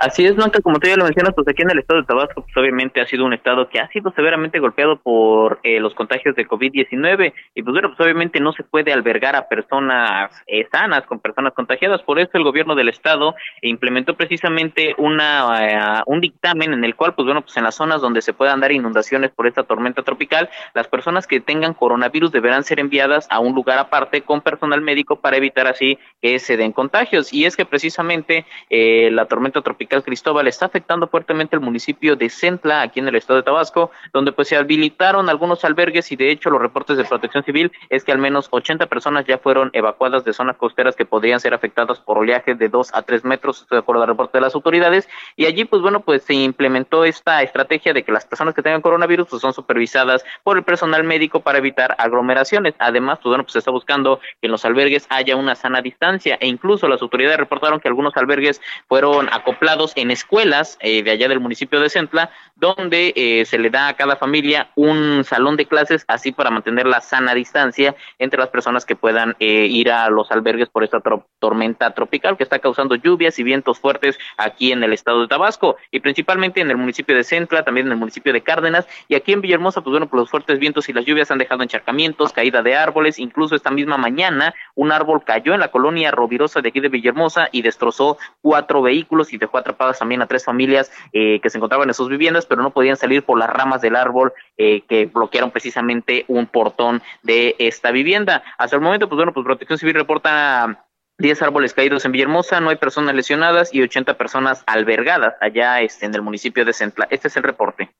[0.00, 2.40] Así es, Blanca, como tú ya lo mencionas, pues aquí en el estado de Tabasco,
[2.40, 6.34] pues obviamente ha sido un estado que ha sido severamente golpeado por eh, los contagios
[6.36, 11.04] de COVID-19 y pues bueno, pues obviamente no se puede albergar a personas eh, sanas
[11.04, 16.72] con personas contagiadas, por eso el gobierno del estado implementó precisamente una eh, un dictamen
[16.72, 19.46] en el cual pues bueno, pues en las zonas donde se puedan dar inundaciones por
[19.48, 24.22] esta tormenta tropical, las personas que tengan coronavirus deberán ser enviadas a un lugar aparte
[24.22, 27.34] con personal médico para evitar así que se den contagios.
[27.34, 32.82] Y es que precisamente la tormenta tropical Cristóbal está afectando fuertemente el municipio de Centla,
[32.82, 36.50] aquí en el estado de Tabasco, donde pues se habilitaron algunos albergues y de hecho
[36.50, 40.32] los reportes de protección civil es que al menos 80 personas ya fueron evacuadas de
[40.32, 44.02] zonas costeras que podrían ser afectadas por oleaje de 2 a 3 metros, de acuerdo
[44.02, 48.04] al reporte de las autoridades, y allí pues bueno, pues se implementó esta estrategia de
[48.04, 51.96] que las personas que tengan coronavirus pues son supervisadas por el personal médico para evitar
[51.98, 52.74] aglomeraciones.
[52.78, 56.38] Además, pues bueno, pues se está buscando que en los albergues haya una sana distancia
[56.40, 61.28] e incluso las autoridades reportaron que algunos albergues fueron acoplados en escuelas eh, de allá
[61.28, 65.64] del municipio de Centla, donde eh, se le da a cada familia un salón de
[65.64, 70.10] clases, así para mantener la sana distancia entre las personas que puedan eh, ir a
[70.10, 71.00] los albergues por esta
[71.38, 75.76] tormenta tropical que está causando lluvias y vientos fuertes aquí en el estado de Tabasco
[75.90, 78.86] y principalmente en el municipio de Centla, también en el municipio de Cárdenas.
[79.08, 81.62] Y aquí en Villahermosa, pues bueno, por los fuertes vientos y las lluvias han dejado
[81.62, 86.60] encharcamientos, caída de árboles, incluso esta misma mañana un árbol cayó en la colonia Rovirosa
[86.60, 90.90] de aquí de Villahermosa y destrozó cuatro vehículos y dejó atrapadas también a tres familias
[91.12, 93.96] eh, que se encontraban en sus viviendas, pero no podían salir por las ramas del
[93.96, 98.42] árbol eh, que bloquearon precisamente un portón de esta vivienda.
[98.58, 100.86] Hasta el momento, pues bueno, pues Protección Civil reporta
[101.18, 106.06] 10 árboles caídos en Villahermosa, no hay personas lesionadas y 80 personas albergadas allá este,
[106.06, 107.06] en el municipio de Centla.
[107.10, 107.90] Este es el reporte.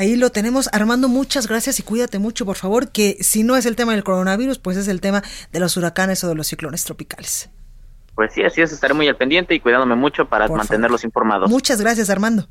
[0.00, 0.68] Ahí lo tenemos.
[0.72, 4.04] Armando, muchas gracias y cuídate mucho, por favor, que si no es el tema del
[4.04, 7.50] coronavirus, pues es el tema de los huracanes o de los ciclones tropicales.
[8.18, 11.48] Pues sí, así es, estaré muy al pendiente y cuidándome mucho para mantenerlos informados.
[11.48, 12.48] Muchas gracias, Armando.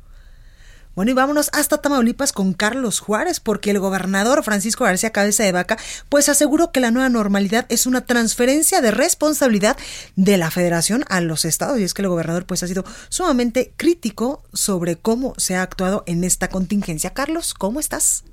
[0.94, 5.52] Bueno, y vámonos hasta Tamaulipas con Carlos Juárez, porque el gobernador Francisco García Cabeza de
[5.52, 5.76] Vaca,
[6.08, 9.76] pues aseguró que la nueva normalidad es una transferencia de responsabilidad
[10.16, 11.78] de la federación a los estados.
[11.78, 16.02] Y es que el gobernador pues ha sido sumamente crítico sobre cómo se ha actuado
[16.06, 17.12] en esta contingencia.
[17.12, 18.24] Carlos, ¿cómo estás?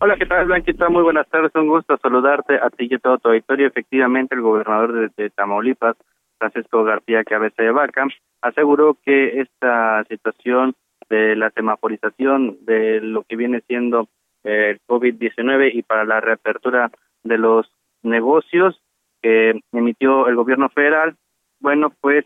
[0.00, 0.88] Hola, ¿qué tal, Blanquita?
[0.88, 1.54] Muy buenas tardes.
[1.54, 3.66] Un gusto saludarte a ti y a todo tu auditorio.
[3.66, 5.96] Efectivamente, el gobernador de, Tamaulipas,
[6.42, 8.08] Francisco García Cabeza de Vaca,
[8.40, 10.74] aseguró que esta situación
[11.08, 14.08] de la semaforización de lo que viene siendo
[14.42, 16.90] el COVID-19 y para la reapertura
[17.22, 17.70] de los
[18.02, 18.80] negocios
[19.22, 21.14] que emitió el gobierno federal,
[21.60, 22.24] bueno, pues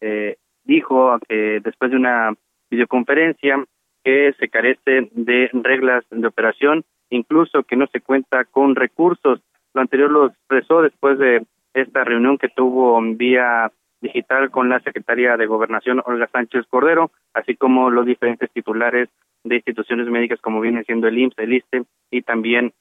[0.00, 2.32] eh, dijo que después de una
[2.70, 3.62] videoconferencia
[4.02, 9.40] que se carece de reglas de operación, incluso que no se cuenta con recursos.
[9.74, 11.44] Lo anterior lo expresó después de
[11.82, 13.70] esta reunión que tuvo vía
[14.00, 19.08] digital con la secretaria de Gobernación, Olga Sánchez Cordero, así como los diferentes titulares
[19.44, 22.72] de instituciones médicas como viene siendo el IMSS, el ISTE y también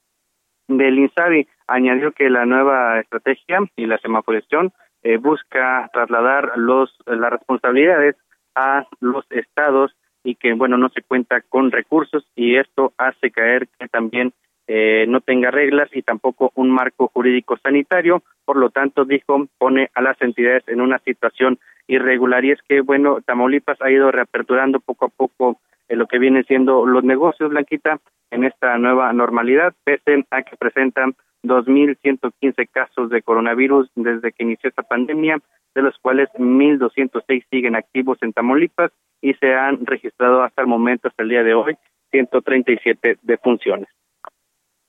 [0.68, 1.48] del INSABI.
[1.68, 4.72] Añadió que la nueva estrategia y la semaforización
[5.04, 8.16] eh, busca trasladar los las responsabilidades
[8.56, 13.68] a los estados y que bueno no se cuenta con recursos y esto hace caer
[13.80, 14.34] que también
[14.68, 19.90] eh, no tenga reglas y tampoco un marco jurídico sanitario, por lo tanto, dijo, pone
[19.94, 21.58] a las entidades en una situación
[21.88, 26.20] irregular y es que, bueno, Tamaulipas ha ido reaperturando poco a poco eh, lo que
[26.20, 28.00] viene siendo los negocios, Blanquita,
[28.30, 34.70] en esta nueva normalidad, pese a que presentan 2.115 casos de coronavirus desde que inició
[34.70, 35.40] esta pandemia,
[35.76, 38.92] de los cuales 1.206 siguen activos en Tamaulipas
[39.22, 41.78] y se han registrado hasta el momento, hasta el día de hoy,
[42.12, 43.88] 137 defunciones.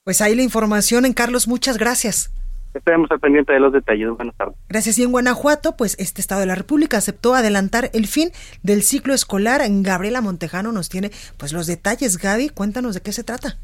[0.09, 2.33] Pues ahí la información en Carlos, muchas gracias.
[2.73, 4.09] Estaremos al pendiente de los detalles.
[4.17, 4.57] Buenas tardes.
[4.67, 4.99] Gracias.
[4.99, 8.31] Y en Guanajuato, pues este estado de la República aceptó adelantar el fin
[8.63, 9.61] del ciclo escolar.
[9.69, 12.17] Gabriela Montejano nos tiene pues los detalles.
[12.17, 13.59] Gaby, cuéntanos de qué se trata.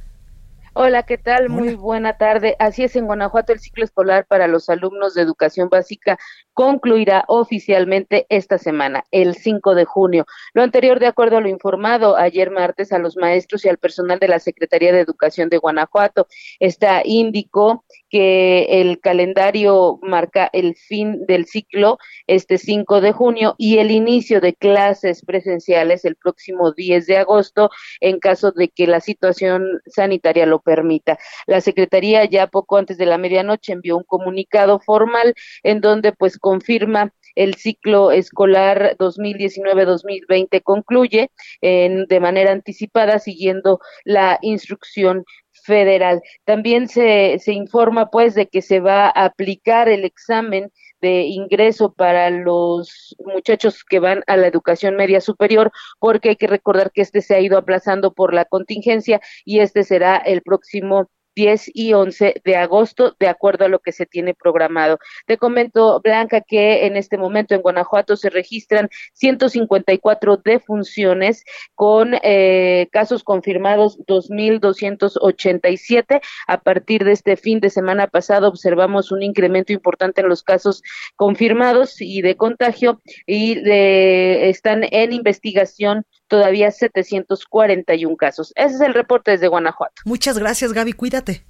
[0.75, 1.49] Hola, ¿qué tal?
[1.49, 2.57] Muy buena tarde.
[2.59, 6.19] Así es, en Guanajuato el ciclo escolar para los alumnos de educación básica
[6.55, 10.25] concluirá oficialmente esta semana, el 5 de junio.
[10.55, 14.21] Lo anterior de acuerdo a lo informado ayer martes a los maestros y al personal
[14.21, 16.29] de la Secretaría de Educación de Guanajuato.
[16.61, 21.99] Esta indicó que el calendario marca el fin del ciclo
[22.29, 27.71] este 5 de junio y el inicio de clases presenciales el próximo 10 de agosto
[28.01, 31.19] en caso de que la situación sanitaria lo permita.
[31.47, 35.35] La Secretaría ya poco antes de la medianoche envió un comunicado formal
[35.65, 41.31] en donde pues confirma el ciclo escolar 2019-2020 concluye
[41.63, 45.25] en, de manera anticipada siguiendo la instrucción
[45.65, 46.21] federal.
[46.45, 50.71] También se, se informa pues de que se va a aplicar el examen
[51.01, 56.47] de ingreso para los muchachos que van a la educación media superior, porque hay que
[56.47, 61.11] recordar que este se ha ido aplazando por la contingencia y este será el próximo
[61.35, 64.99] 10 y 11 de agosto, de acuerdo a lo que se tiene programado.
[65.27, 72.89] Te comento, Blanca, que en este momento en Guanajuato se registran 154 defunciones con eh,
[72.93, 76.21] casos confirmados 2.287.
[76.47, 80.83] A partir de este fin de semana pasado observamos un incremento importante en los casos
[81.17, 88.53] confirmados y de contagio y de, están en investigación todavía 741 casos.
[88.57, 90.03] Ese es el reporte desde Guanajuato.
[90.05, 90.93] Muchas gracias, Gaby.
[90.93, 91.45] Cuídate.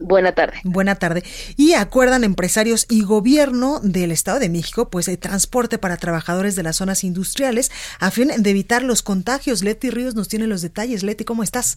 [0.00, 0.58] Buena tarde.
[0.64, 1.22] Buena tarde.
[1.56, 6.62] Y acuerdan empresarios y gobierno del Estado de México, pues el transporte para trabajadores de
[6.62, 7.70] las zonas industriales
[8.00, 9.62] a fin de evitar los contagios.
[9.62, 11.02] Leti Ríos nos tiene los detalles.
[11.02, 11.76] Leti, ¿cómo estás?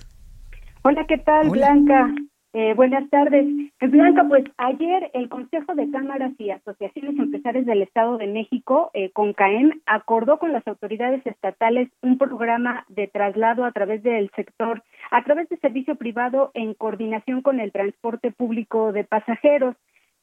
[0.84, 2.14] Hola, ¿qué tal, Blanca?
[2.56, 3.48] Eh, buenas tardes.
[3.80, 8.92] Eh, Blanca, pues ayer el Consejo de Cámaras y Asociaciones Empresariales del Estado de México,
[8.94, 14.30] eh, con CAEM, acordó con las autoridades estatales un programa de traslado a través del
[14.36, 19.76] sector, a través de servicio privado en coordinación con el transporte público de pasajeros.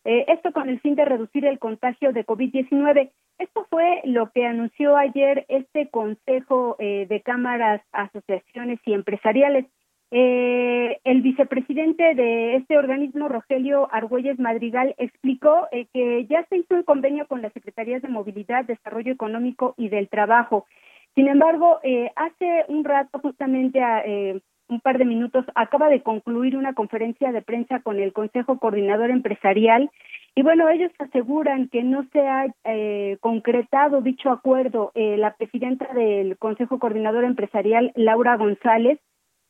[0.03, 3.11] esto con el fin de reducir el contagio de COVID-19.
[3.39, 9.67] Esto fue lo que anunció ayer este Consejo de Cámaras, Asociaciones y Empresariales.
[10.13, 16.75] Eh, el vicepresidente de este organismo, Rogelio Argüelles Madrigal, explicó eh, que ya se hizo
[16.75, 20.67] un convenio con las Secretarías de Movilidad, Desarrollo Económico y del Trabajo.
[21.15, 26.57] Sin embargo, eh, hace un rato, justamente eh, un par de minutos, acaba de concluir
[26.57, 29.91] una conferencia de prensa con el Consejo Coordinador Empresarial
[30.35, 34.93] y bueno, ellos aseguran que no se ha eh, concretado dicho acuerdo.
[34.95, 39.01] Eh, la presidenta del Consejo Coordinador Empresarial, Laura González,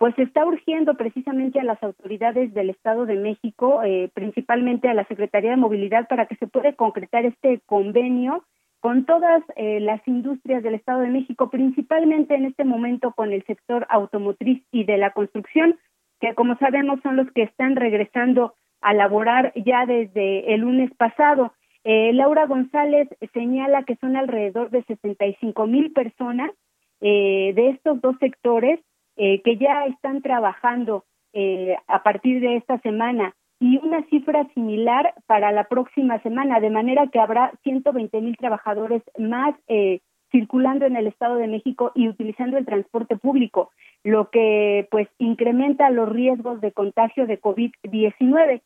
[0.00, 5.04] pues está urgiendo precisamente a las autoridades del Estado de México, eh, principalmente a la
[5.04, 8.42] Secretaría de Movilidad, para que se pueda concretar este convenio
[8.80, 13.44] con todas eh, las industrias del Estado de México, principalmente en este momento con el
[13.44, 15.78] sector automotriz y de la construcción,
[16.18, 21.52] que como sabemos son los que están regresando a laborar ya desde el lunes pasado.
[21.84, 26.50] Eh, Laura González señala que son alrededor de 65 mil personas
[27.02, 28.78] de estos dos sectores
[29.22, 31.04] eh, que ya están trabajando
[31.34, 36.70] eh, a partir de esta semana y una cifra similar para la próxima semana, de
[36.70, 40.00] manera que habrá 120 mil trabajadores más eh,
[40.30, 43.70] circulando en el Estado de México y utilizando el transporte público,
[44.04, 48.62] lo que pues incrementa los riesgos de contagio de COVID-19.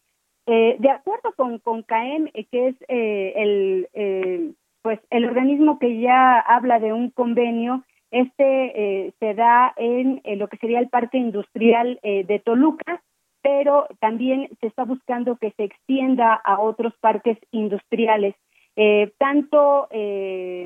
[0.47, 6.93] de acuerdo con, con CAEM, que es el, pues el organismo que ya habla de
[6.93, 7.83] un convenio
[8.15, 13.03] este eh, se da en, lo que sería el parque industrial eh, de Toluca,
[13.43, 18.35] pero también se está buscando que se extienda a otros parques industriales.
[18.77, 19.89] Eh, tanto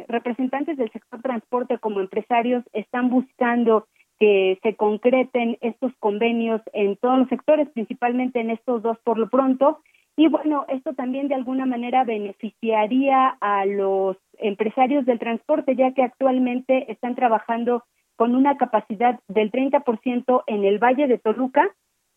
[0.08, 3.86] representantes del sector transporte como empresarios están buscando
[4.18, 9.28] que se concreten estos convenios en todos los sectores, principalmente en estos dos por lo
[9.28, 9.80] pronto,
[10.18, 16.02] y bueno, esto también de alguna manera beneficiaría a los empresarios del transporte, ya que
[16.02, 17.84] actualmente están trabajando
[18.16, 21.70] con una capacidad del 30% en el Valle de Toluca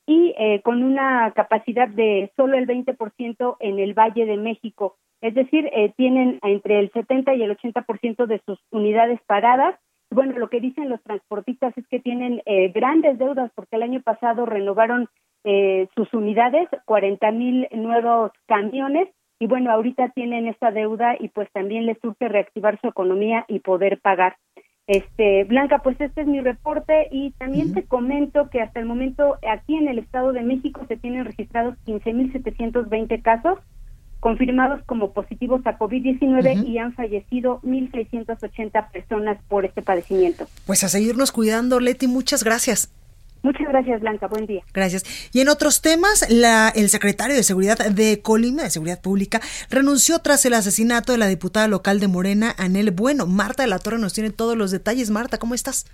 [0.07, 4.97] y eh, con una capacidad de solo el 20% en el Valle de México.
[5.21, 9.75] Es decir, eh, tienen entre el 70 y el 80% de sus unidades paradas.
[10.09, 14.01] Bueno, lo que dicen los transportistas es que tienen eh, grandes deudas porque el año
[14.01, 15.07] pasado renovaron
[15.43, 19.07] eh, sus unidades, 40 mil nuevos camiones
[19.39, 23.59] y bueno, ahorita tienen esta deuda y pues también les surge reactivar su economía y
[23.59, 24.35] poder pagar.
[24.85, 29.37] Este, Blanca, pues este es mi reporte y también te comento que hasta el momento
[29.51, 33.57] aquí en el Estado de México se tienen registrados 15.720 casos
[34.19, 40.45] confirmados como positivos a COVID-19 y han fallecido 1.680 personas por este padecimiento.
[40.67, 42.93] Pues a seguirnos cuidando, Leti, muchas gracias.
[43.43, 44.27] Muchas gracias, Blanca.
[44.27, 44.63] Buen día.
[44.73, 45.29] Gracias.
[45.33, 49.39] Y en otros temas, la, el secretario de Seguridad de Colima, de Seguridad Pública,
[49.69, 53.25] renunció tras el asesinato de la diputada local de Morena, Anel Bueno.
[53.25, 55.09] Marta de la Torre nos tiene todos los detalles.
[55.09, 55.85] Marta, ¿cómo estás?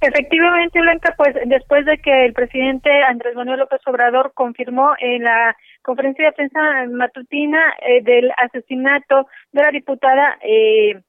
[0.00, 5.56] Efectivamente, Blanca, pues después de que el presidente Andrés Manuel López Obrador confirmó en la
[5.82, 6.60] conferencia de prensa
[6.90, 11.00] matutina eh, del asesinato de la diputada eh,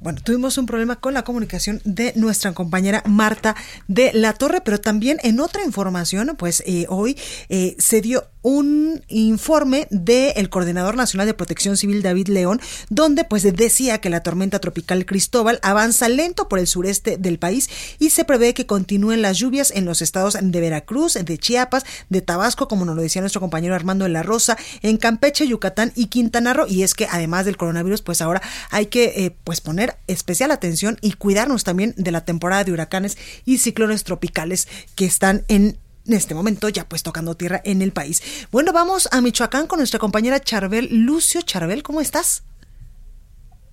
[0.00, 3.56] bueno, tuvimos un problema con la comunicación de nuestra compañera Marta
[3.88, 7.16] de la Torre, pero también en otra información, pues eh, hoy
[7.48, 13.42] eh, se dio un informe del Coordinador Nacional de Protección Civil David León, donde pues
[13.42, 17.68] decía que la tormenta tropical Cristóbal avanza lento por el sureste del país
[17.98, 22.22] y se prevé que continúen las lluvias en los estados de Veracruz, de Chiapas, de
[22.22, 26.06] Tabasco, como nos lo decía nuestro compañero Armando de la Rosa, en Campeche, Yucatán y
[26.06, 26.66] Quintana Roo.
[26.68, 28.40] Y es que además del coronavirus, pues ahora
[28.70, 33.16] hay que eh, pues poner especial atención y cuidarnos también de la temporada de huracanes
[33.44, 35.76] y ciclones tropicales que están en
[36.06, 38.48] este momento ya pues tocando tierra en el país.
[38.50, 41.40] Bueno, vamos a Michoacán con nuestra compañera Charbel Lucio.
[41.42, 42.44] Charbel, ¿cómo estás?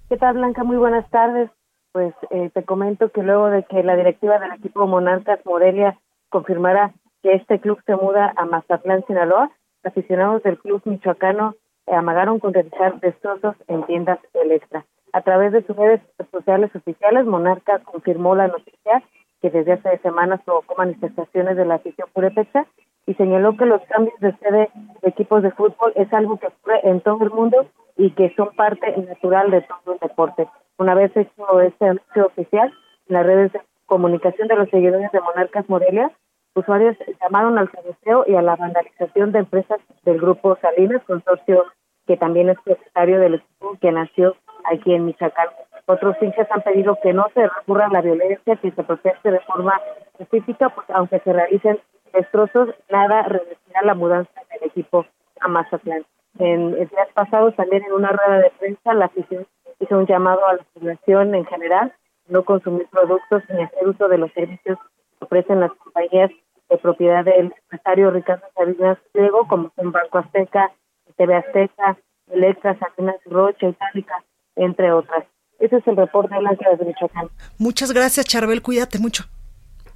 [0.09, 0.63] ¿Qué tal, Blanca?
[0.63, 1.49] Muy buenas tardes.
[1.91, 5.97] Pues eh, te comento que luego de que la directiva del equipo Monarcas Morelia
[6.29, 6.93] confirmara
[7.23, 9.49] que este club se muda a Mazatlán, Sinaloa,
[9.83, 11.55] aficionados del club michoacano
[11.93, 14.85] amagaron con realizar destrozos en tiendas Electra.
[15.15, 19.01] A través de sus redes sociales oficiales, Monarca confirmó la noticia
[19.41, 22.65] que desde hace semanas provocó manifestaciones de la afición purépecha
[23.05, 24.69] y señaló que los cambios de sede
[25.01, 28.49] de equipos de fútbol es algo que ocurre en todo el mundo y que son
[28.57, 30.49] parte natural de todo el deporte.
[30.79, 32.73] Una vez hecho este anuncio oficial,
[33.07, 36.11] en las redes de comunicación de los seguidores de Monarcas Morelia,
[36.55, 41.63] usuarios llamaron al cabeceo y a la vandalización de empresas del grupo Salinas, consorcio
[42.05, 44.35] que también es propietario del equipo que nació
[44.71, 45.47] aquí en Michoacán.
[45.87, 49.39] Otros hinchas han pedido que no se recurra a la violencia, que se proteste de
[49.41, 49.79] forma
[50.17, 51.79] específica, pues aunque se realicen
[52.13, 55.05] destrozos, nada reducirá la mudanza del equipo
[55.41, 56.05] a Mazatlán.
[56.39, 59.45] En días pasados, también en una rueda de prensa, la afición
[59.79, 61.93] hizo un llamado a la población en general
[62.27, 64.77] no consumir productos ni hacer uso de los servicios
[65.19, 66.31] que ofrecen las compañías
[66.69, 70.71] de propiedad del empresario Ricardo Salinas Pliego, como son Banco Azteca,
[71.17, 71.97] TV Azteca,
[72.31, 74.23] Electra, Salinas Rocha, Itálica,
[74.55, 75.25] entre otras.
[75.59, 77.29] Ese es el reporte de Blanca de Michoacán.
[77.57, 78.61] Muchas gracias, Charbel.
[78.61, 79.25] Cuídate mucho.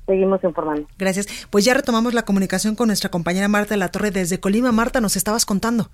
[0.05, 0.87] Seguimos informando.
[0.97, 1.47] Gracias.
[1.49, 4.71] Pues ya retomamos la comunicación con nuestra compañera Marta de la Torre desde Colima.
[4.71, 5.89] Marta, nos estabas contando.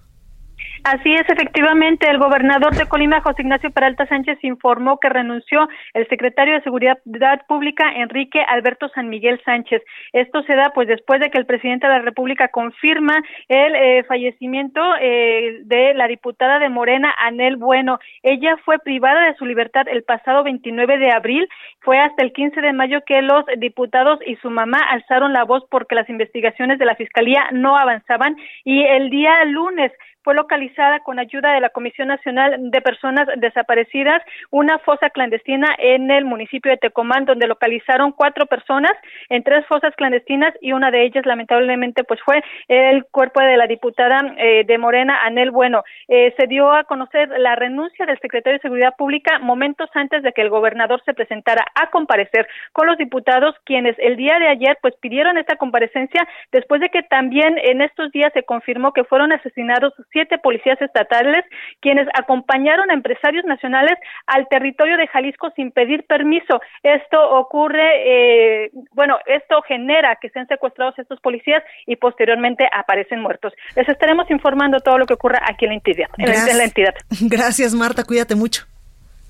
[0.84, 6.08] Así es, efectivamente, el gobernador de Colima, José Ignacio Peralta Sánchez, informó que renunció el
[6.10, 7.00] secretario de Seguridad
[7.48, 9.82] Pública, Enrique Alberto San Miguel Sánchez.
[10.14, 13.16] Esto se da pues después de que el presidente de la República confirma
[13.48, 18.00] el eh, fallecimiento eh, de la diputada de Morena, Anel Bueno.
[18.22, 21.50] Ella fue privada de su libertad el pasado 29 de abril.
[21.80, 25.64] Fue hasta el 15 de mayo que los diputados y su mamá alzaron la voz
[25.72, 29.92] porque las investigaciones de la Fiscalía no avanzaban y el día lunes
[30.26, 36.10] fue localizada con ayuda de la Comisión Nacional de Personas Desaparecidas una fosa clandestina en
[36.10, 38.92] el municipio de Tecomán, donde localizaron cuatro personas
[39.30, 43.68] en tres fosas clandestinas y una de ellas lamentablemente pues fue el cuerpo de la
[43.68, 45.84] diputada eh, de Morena, Anel Bueno.
[46.08, 50.32] Eh, se dio a conocer la renuncia del secretario de Seguridad Pública momentos antes de
[50.32, 54.76] que el gobernador se presentara a comparecer con los diputados, quienes el día de ayer
[54.82, 59.32] pues pidieron esta comparecencia después de que también en estos días se confirmó que fueron
[59.32, 61.44] asesinados siete policías estatales
[61.82, 63.98] quienes acompañaron a empresarios nacionales
[64.28, 66.62] al territorio de Jalisco sin pedir permiso.
[66.84, 73.52] Esto ocurre, eh, bueno, esto genera que sean secuestrados estos policías y posteriormente aparecen muertos.
[73.76, 76.08] Les estaremos informando todo lo que ocurra aquí en la entidad.
[76.18, 76.96] En la entidad.
[77.22, 78.06] Gracias, Marta.
[78.06, 78.64] Cuídate mucho.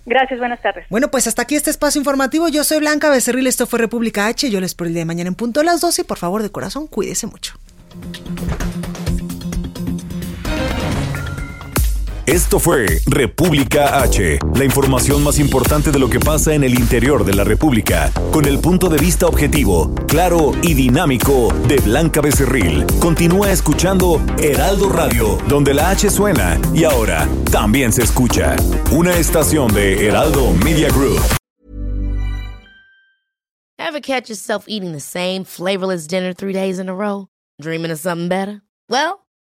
[0.05, 0.85] Gracias, buenas tardes.
[0.91, 2.47] Bueno, pues hasta aquí este espacio informativo.
[2.47, 4.51] Yo soy Blanca Becerril, esto fue República H.
[4.51, 6.43] Yo les espero el día de mañana en punto a las 12 y por favor,
[6.43, 7.55] de corazón, cuídese mucho.
[12.35, 17.23] Esto fue República H, la información más importante de lo que pasa en el interior
[17.23, 22.85] de la República, con el punto de vista objetivo, claro y dinámico de Blanca Becerril.
[22.99, 28.57] Continúa escuchando Heraldo Radio, donde la H suena y ahora también se escucha.
[28.91, 31.21] Una estación de Heraldo Media Group.
[33.79, 37.29] Ever catch yourself eating the same flavorless dinner three days in a row?
[37.61, 38.61] Dreaming of something better?
[38.89, 39.24] Well,